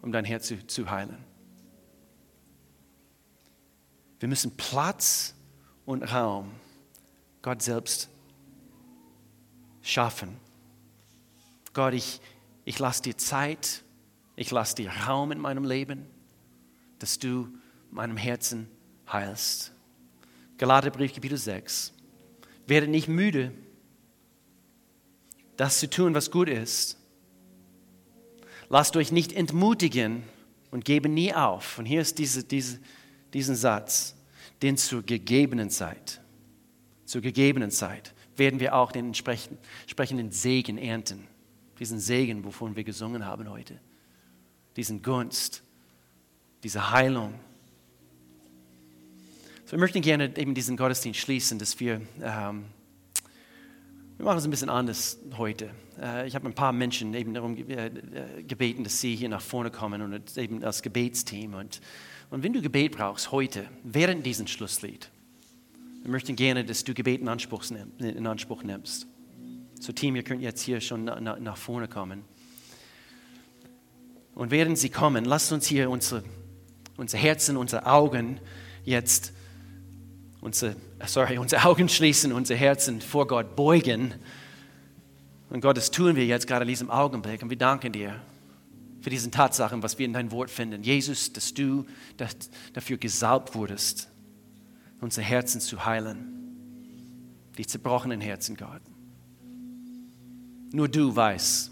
um 0.00 0.12
dein 0.12 0.24
Herz 0.24 0.46
zu, 0.46 0.66
zu 0.66 0.90
heilen. 0.90 1.18
Wir 4.20 4.28
müssen 4.28 4.56
Platz 4.56 5.34
und 5.84 6.02
Raum 6.04 6.52
Gott 7.42 7.60
selbst 7.62 8.08
schaffen. 9.88 10.36
Gott, 11.72 11.94
ich, 11.94 12.20
ich 12.64 12.78
lasse 12.78 13.02
dir 13.02 13.16
Zeit, 13.16 13.82
ich 14.36 14.50
lasse 14.50 14.74
dir 14.76 14.90
Raum 14.90 15.32
in 15.32 15.38
meinem 15.38 15.64
Leben, 15.64 16.06
dass 16.98 17.18
du 17.18 17.48
meinem 17.90 18.16
Herzen 18.16 18.68
heilst. 19.10 19.72
Galaterbrief, 20.58 21.14
Kapitel 21.14 21.38
6. 21.38 21.92
Werde 22.66 22.88
nicht 22.88 23.08
müde, 23.08 23.52
das 25.56 25.80
zu 25.80 25.88
tun, 25.88 26.14
was 26.14 26.30
gut 26.30 26.48
ist. 26.48 26.98
Lasst 28.68 28.96
euch 28.96 29.10
nicht 29.10 29.32
entmutigen 29.32 30.22
und 30.70 30.84
gebe 30.84 31.08
nie 31.08 31.32
auf. 31.32 31.78
Und 31.78 31.86
hier 31.86 32.02
ist 32.02 32.18
diese, 32.18 32.44
diese, 32.44 32.78
diesen 33.32 33.56
Satz, 33.56 34.14
den 34.60 34.76
zur 34.76 35.02
gegebenen 35.02 35.70
Zeit, 35.70 36.20
zur 37.06 37.22
gegebenen 37.22 37.70
Zeit 37.70 38.12
werden 38.38 38.60
wir 38.60 38.74
auch 38.74 38.92
den 38.92 39.06
entsprechenden 39.06 40.30
Segen 40.30 40.78
ernten. 40.78 41.26
Diesen 41.78 42.00
Segen, 42.00 42.44
wovon 42.44 42.76
wir 42.76 42.84
gesungen 42.84 43.24
haben 43.24 43.48
heute. 43.50 43.78
Diesen 44.76 45.02
Gunst, 45.02 45.62
diese 46.62 46.90
Heilung. 46.90 47.34
So, 49.64 49.72
wir 49.72 49.78
möchten 49.78 50.00
gerne 50.00 50.36
eben 50.36 50.54
diesen 50.54 50.76
Gottesdienst 50.76 51.20
schließen, 51.20 51.58
dass 51.58 51.78
wir, 51.78 52.00
ähm, 52.22 52.64
wir 54.16 54.24
machen 54.24 54.38
es 54.38 54.44
ein 54.44 54.50
bisschen 54.50 54.70
anders 54.70 55.18
heute. 55.36 55.70
Äh, 56.00 56.26
ich 56.26 56.34
habe 56.34 56.46
ein 56.46 56.54
paar 56.54 56.72
Menschen 56.72 57.14
eben 57.14 57.34
darum 57.34 57.56
äh, 57.56 57.90
gebeten, 58.42 58.82
dass 58.82 59.00
sie 59.00 59.14
hier 59.14 59.28
nach 59.28 59.42
vorne 59.42 59.70
kommen 59.70 60.02
und 60.02 60.36
eben 60.36 60.64
als 60.64 60.82
Gebetsteam. 60.82 61.54
Und, 61.54 61.80
und 62.30 62.42
wenn 62.42 62.52
du 62.52 62.62
Gebet 62.62 62.96
brauchst 62.96 63.30
heute, 63.30 63.66
während 63.84 64.24
diesem 64.26 64.46
Schlusslied, 64.46 65.10
wir 66.02 66.10
möchten 66.10 66.36
gerne, 66.36 66.64
dass 66.64 66.84
du 66.84 66.94
Gebet 66.94 67.20
in 67.20 67.28
Anspruch, 67.28 67.64
in 67.98 68.26
Anspruch 68.26 68.62
nimmst. 68.62 69.06
So 69.80 69.92
Team, 69.92 70.16
ihr 70.16 70.22
könnt 70.22 70.42
jetzt 70.42 70.62
hier 70.62 70.80
schon 70.80 71.04
nach 71.04 71.56
vorne 71.56 71.88
kommen. 71.88 72.24
Und 74.34 74.50
während 74.50 74.78
sie 74.78 74.88
kommen, 74.88 75.24
lasst 75.24 75.52
uns 75.52 75.66
hier 75.66 75.90
unsere, 75.90 76.22
unser 76.96 77.18
Herzen, 77.18 77.56
unsere 77.56 77.86
Augen 77.86 78.40
jetzt, 78.84 79.32
unsere, 80.40 80.76
sorry, 81.06 81.38
unsere 81.38 81.64
Augen 81.64 81.88
schließen, 81.88 82.32
unser 82.32 82.54
Herzen 82.54 83.00
vor 83.00 83.26
Gott 83.26 83.56
beugen. 83.56 84.14
Und 85.50 85.60
Gott, 85.60 85.76
das 85.76 85.90
tun 85.90 86.16
wir 86.16 86.24
jetzt 86.24 86.46
gerade 86.46 86.62
in 86.62 86.68
diesem 86.68 86.90
Augenblick. 86.90 87.42
Und 87.42 87.50
wir 87.50 87.58
danken 87.58 87.92
dir 87.92 88.20
für 89.00 89.10
diese 89.10 89.30
Tatsachen, 89.30 89.82
was 89.82 89.98
wir 89.98 90.06
in 90.06 90.12
dein 90.12 90.30
Wort 90.30 90.50
finden. 90.50 90.82
Jesus, 90.82 91.32
dass 91.32 91.54
du 91.54 91.86
dafür 92.72 92.96
gesalbt 92.96 93.54
wurdest, 93.54 94.08
unser 95.00 95.22
Herzen 95.22 95.60
zu 95.60 95.84
heilen. 95.84 96.34
Die 97.56 97.66
zerbrochenen 97.66 98.20
Herzen, 98.20 98.56
Gott. 98.56 98.82
Nur 100.72 100.88
du 100.88 101.14
weißt, 101.14 101.70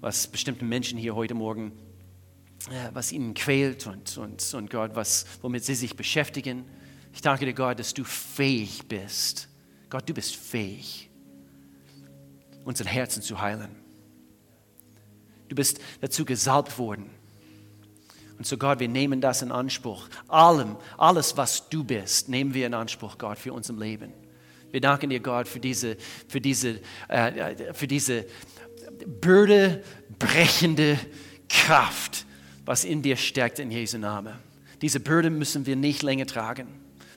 was 0.00 0.26
bestimmte 0.26 0.64
Menschen 0.64 0.98
hier 0.98 1.14
heute 1.14 1.34
Morgen, 1.34 1.72
äh, 2.68 2.90
was 2.92 3.12
ihnen 3.12 3.34
quält 3.34 3.86
und, 3.86 4.16
und, 4.18 4.54
und 4.54 4.70
Gott, 4.70 4.94
was, 4.94 5.26
womit 5.42 5.64
sie 5.64 5.74
sich 5.74 5.96
beschäftigen. 5.96 6.64
Ich 7.12 7.22
danke 7.22 7.46
dir, 7.46 7.54
Gott, 7.54 7.78
dass 7.78 7.94
du 7.94 8.04
fähig 8.04 8.86
bist. 8.86 9.48
Gott, 9.88 10.08
du 10.08 10.14
bist 10.14 10.36
fähig, 10.36 11.10
unsere 12.64 12.88
Herzen 12.88 13.22
zu 13.22 13.40
heilen. 13.40 13.74
Du 15.48 15.56
bist 15.56 15.80
dazu 16.00 16.24
gesalbt 16.24 16.78
worden. 16.78 17.10
Und 18.40 18.46
so 18.46 18.56
Gott, 18.56 18.80
wir 18.80 18.88
nehmen 18.88 19.20
das 19.20 19.42
in 19.42 19.52
Anspruch. 19.52 20.08
Allem, 20.26 20.76
alles, 20.96 21.36
was 21.36 21.68
du 21.68 21.84
bist, 21.84 22.30
nehmen 22.30 22.54
wir 22.54 22.66
in 22.66 22.72
Anspruch, 22.72 23.18
Gott, 23.18 23.36
für 23.38 23.52
unser 23.52 23.74
Leben. 23.74 24.14
Wir 24.70 24.80
danken 24.80 25.10
dir, 25.10 25.20
Gott, 25.20 25.46
für 25.46 25.60
diese, 25.60 25.98
für 26.26 26.40
diese, 26.40 26.80
äh, 27.08 27.74
für 27.74 27.86
diese 27.86 28.24
bürdebrechende 29.20 30.98
Kraft, 31.50 32.24
was 32.64 32.84
in 32.84 33.02
dir 33.02 33.16
steckt 33.16 33.58
in 33.58 33.70
Jesu 33.70 33.98
Namen. 33.98 34.32
Diese 34.80 35.00
Bürde 35.00 35.28
müssen 35.28 35.66
wir 35.66 35.76
nicht 35.76 36.02
länger 36.02 36.24
tragen. 36.24 36.68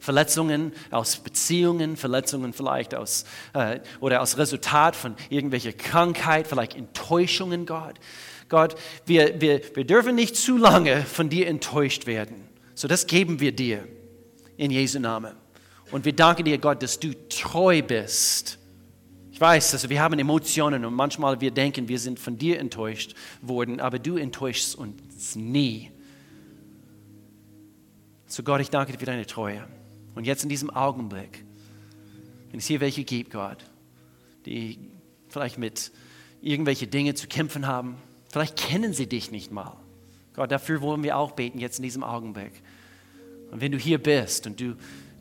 Verletzungen 0.02 0.74
aus 0.92 1.16
Beziehungen, 1.16 1.96
Verletzungen 1.96 2.52
vielleicht 2.52 2.94
aus 2.94 3.24
äh, 3.54 3.80
oder 4.02 4.22
aus 4.22 4.38
Resultat 4.38 4.98
von 4.98 5.16
irgendwelcher 5.30 5.72
Krankheit, 5.72 6.48
vielleicht 6.48 6.76
Enttäuschungen, 6.76 7.66
Gott. 7.66 7.98
Gott, 8.54 8.76
wir, 9.06 9.42
wir, 9.42 9.62
wir 9.74 9.84
dürfen 9.84 10.16
nicht 10.16 10.36
zu 10.36 10.58
lange 10.58 11.04
von 11.04 11.30
dir 11.30 11.48
enttäuscht 11.48 12.06
werden. 12.06 12.48
So 12.76 12.88
das 12.88 13.08
geben 13.08 13.40
wir 13.40 13.52
dir 13.52 13.88
in 14.58 14.70
Jesu 14.70 15.00
Namen. 15.00 15.34
Und 15.92 16.06
wir 16.06 16.14
danken 16.14 16.46
dir, 16.46 16.58
Gott, 16.60 16.84
dass 16.84 17.00
du 17.00 17.14
treu 17.30 17.82
bist 17.82 18.60
ich 19.34 19.42
weiß, 19.42 19.74
also 19.74 19.90
wir 19.90 20.00
haben 20.00 20.20
Emotionen 20.20 20.86
und 20.86 20.94
manchmal 20.94 21.42
wir 21.42 21.50
denken, 21.50 21.88
wir 21.88 21.98
sind 21.98 22.20
von 22.20 22.38
dir 22.38 22.60
enttäuscht 22.60 23.16
worden, 23.42 23.80
aber 23.80 23.98
du 23.98 24.16
enttäuschst 24.16 24.76
uns 24.76 25.36
nie. 25.36 25.90
So 28.28 28.44
Gott, 28.44 28.62
ich 28.62 28.70
danke 28.70 28.92
dir 28.92 29.00
für 29.00 29.08
deine 29.08 29.26
Treue. 29.26 29.68
Und 30.14 30.26
jetzt 30.26 30.44
in 30.44 30.50
diesem 30.50 30.70
Augenblick, 30.70 31.44
wenn 32.52 32.60
es 32.60 32.68
hier 32.68 32.80
welche 32.80 33.04
gibt, 33.04 33.32
Gott, 33.32 33.58
die 34.46 34.78
vielleicht 35.30 35.58
mit 35.58 35.92
irgendwelche 36.40 36.86
Dinge 36.86 37.16
zu 37.16 37.26
kämpfen 37.26 37.66
haben, 37.66 37.98
vielleicht 38.34 38.58
kennen 38.58 38.94
sie 38.94 39.08
dich 39.08 39.32
nicht 39.32 39.52
mal. 39.52 39.78
Gott, 40.34 40.52
dafür 40.52 40.82
wollen 40.82 41.04
wir 41.04 41.18
auch 41.18 41.32
beten 41.32 41.60
jetzt 41.60 41.78
in 41.78 41.84
diesem 41.84 42.04
Augenblick. 42.04 42.52
Und 43.52 43.62
wenn 43.62 43.72
du 43.72 43.78
hier 43.78 44.02
bist 44.02 44.48
und 44.48 44.60
du 44.60 44.76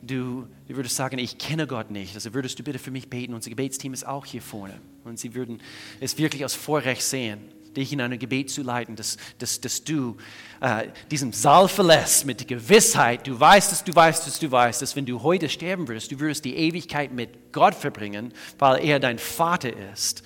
du, 0.07 0.47
du 0.67 0.75
würdest 0.75 0.95
sagen, 0.95 1.17
ich 1.17 1.37
kenne 1.37 1.67
Gott 1.67 1.91
nicht, 1.91 2.15
also 2.15 2.33
würdest 2.33 2.59
du 2.59 2.63
bitte 2.63 2.79
für 2.79 2.91
mich 2.91 3.09
beten. 3.09 3.33
Unser 3.33 3.49
Gebetsteam 3.49 3.93
ist 3.93 4.05
auch 4.05 4.25
hier 4.25 4.41
vorne. 4.41 4.79
Und 5.03 5.17
sie 5.19 5.33
würden 5.33 5.61
es 5.99 6.17
wirklich 6.17 6.43
als 6.43 6.53
Vorrecht 6.55 7.03
sehen, 7.03 7.39
dich 7.75 7.91
in 7.91 8.01
ein 8.01 8.19
Gebet 8.19 8.51
zu 8.51 8.61
leiten, 8.61 8.95
dass, 8.95 9.17
dass, 9.39 9.59
dass 9.59 9.83
du 9.83 10.17
äh, 10.61 10.87
diesen 11.09 11.31
Saal 11.31 11.67
verlässt 11.67 12.25
mit 12.25 12.39
der 12.39 12.47
Gewissheit, 12.47 13.25
du 13.25 13.39
weißt 13.39 13.71
dass 13.71 13.83
du 13.83 13.95
weißt 13.95 14.27
dass 14.27 14.39
du 14.39 14.51
weißt, 14.51 14.81
dass 14.81 14.95
wenn 14.95 15.05
du 15.05 15.23
heute 15.23 15.49
sterben 15.49 15.87
würdest, 15.87 16.11
du 16.11 16.19
würdest 16.19 16.45
die 16.45 16.55
Ewigkeit 16.55 17.11
mit 17.11 17.51
Gott 17.51 17.73
verbringen, 17.73 18.31
weil 18.59 18.83
er 18.85 18.99
dein 18.99 19.17
Vater 19.17 19.71
ist 19.91 20.23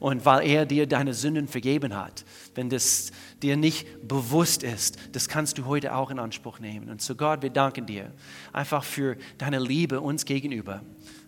und 0.00 0.24
weil 0.24 0.48
er 0.48 0.66
dir 0.66 0.86
deine 0.86 1.14
Sünden 1.14 1.46
vergeben 1.46 1.94
hat. 1.94 2.24
Wenn 2.54 2.70
das 2.70 3.12
dir 3.42 3.56
nicht 3.56 3.86
bewusst 4.08 4.62
ist, 4.62 4.96
das 5.12 5.28
kannst 5.28 5.58
du 5.58 5.66
heute 5.66 5.94
auch 5.94 6.10
in 6.10 6.18
Anspruch 6.18 6.58
nehmen. 6.58 6.88
Und 6.88 7.02
so 7.02 7.14
Gott, 7.14 7.42
wir 7.42 7.50
danken 7.50 7.86
dir 7.86 8.10
einfach 8.52 8.82
für 8.82 9.16
deine 9.38 9.60
Liebe 9.60 10.00
uns 10.00 10.24
gegenüber. 10.24 10.82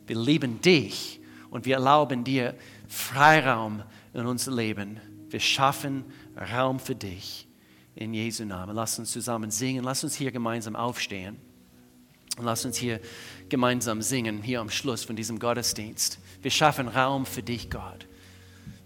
Wir 0.06 0.18
lieben 0.18 0.60
dich 0.62 1.20
und 1.50 1.66
wir 1.66 1.74
erlauben 1.74 2.24
dir 2.24 2.54
Freiraum 2.88 3.82
in 4.14 4.26
unser 4.26 4.52
Leben. 4.52 4.98
Wir 5.28 5.40
schaffen 5.40 6.04
Raum 6.52 6.80
für 6.80 6.94
dich. 6.94 7.46
In 7.94 8.14
Jesu 8.14 8.46
Namen. 8.46 8.74
Lass 8.74 8.98
uns 8.98 9.12
zusammen 9.12 9.50
singen. 9.50 9.84
Lass 9.84 10.02
uns 10.02 10.14
hier 10.14 10.32
gemeinsam 10.32 10.76
aufstehen. 10.76 11.36
Und 12.38 12.46
lass 12.46 12.64
uns 12.64 12.78
hier 12.78 13.00
gemeinsam 13.50 14.00
singen, 14.00 14.42
hier 14.42 14.60
am 14.62 14.70
Schluss 14.70 15.04
von 15.04 15.14
diesem 15.14 15.38
Gottesdienst. 15.38 16.18
Wir 16.40 16.50
schaffen 16.50 16.88
Raum 16.88 17.26
für 17.26 17.42
dich, 17.42 17.68
Gott. 17.68 18.06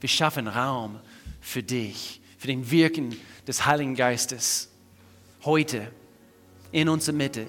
Wir 0.00 0.08
schaffen 0.08 0.48
Raum 0.48 1.00
für 1.40 1.62
dich 1.62 2.20
für 2.38 2.46
den 2.46 2.70
Wirken 2.70 3.16
des 3.46 3.66
Heiligen 3.66 3.94
Geistes. 3.94 4.70
Heute 5.44 5.90
in 6.72 6.88
unserer 6.88 7.16
Mitte, 7.16 7.44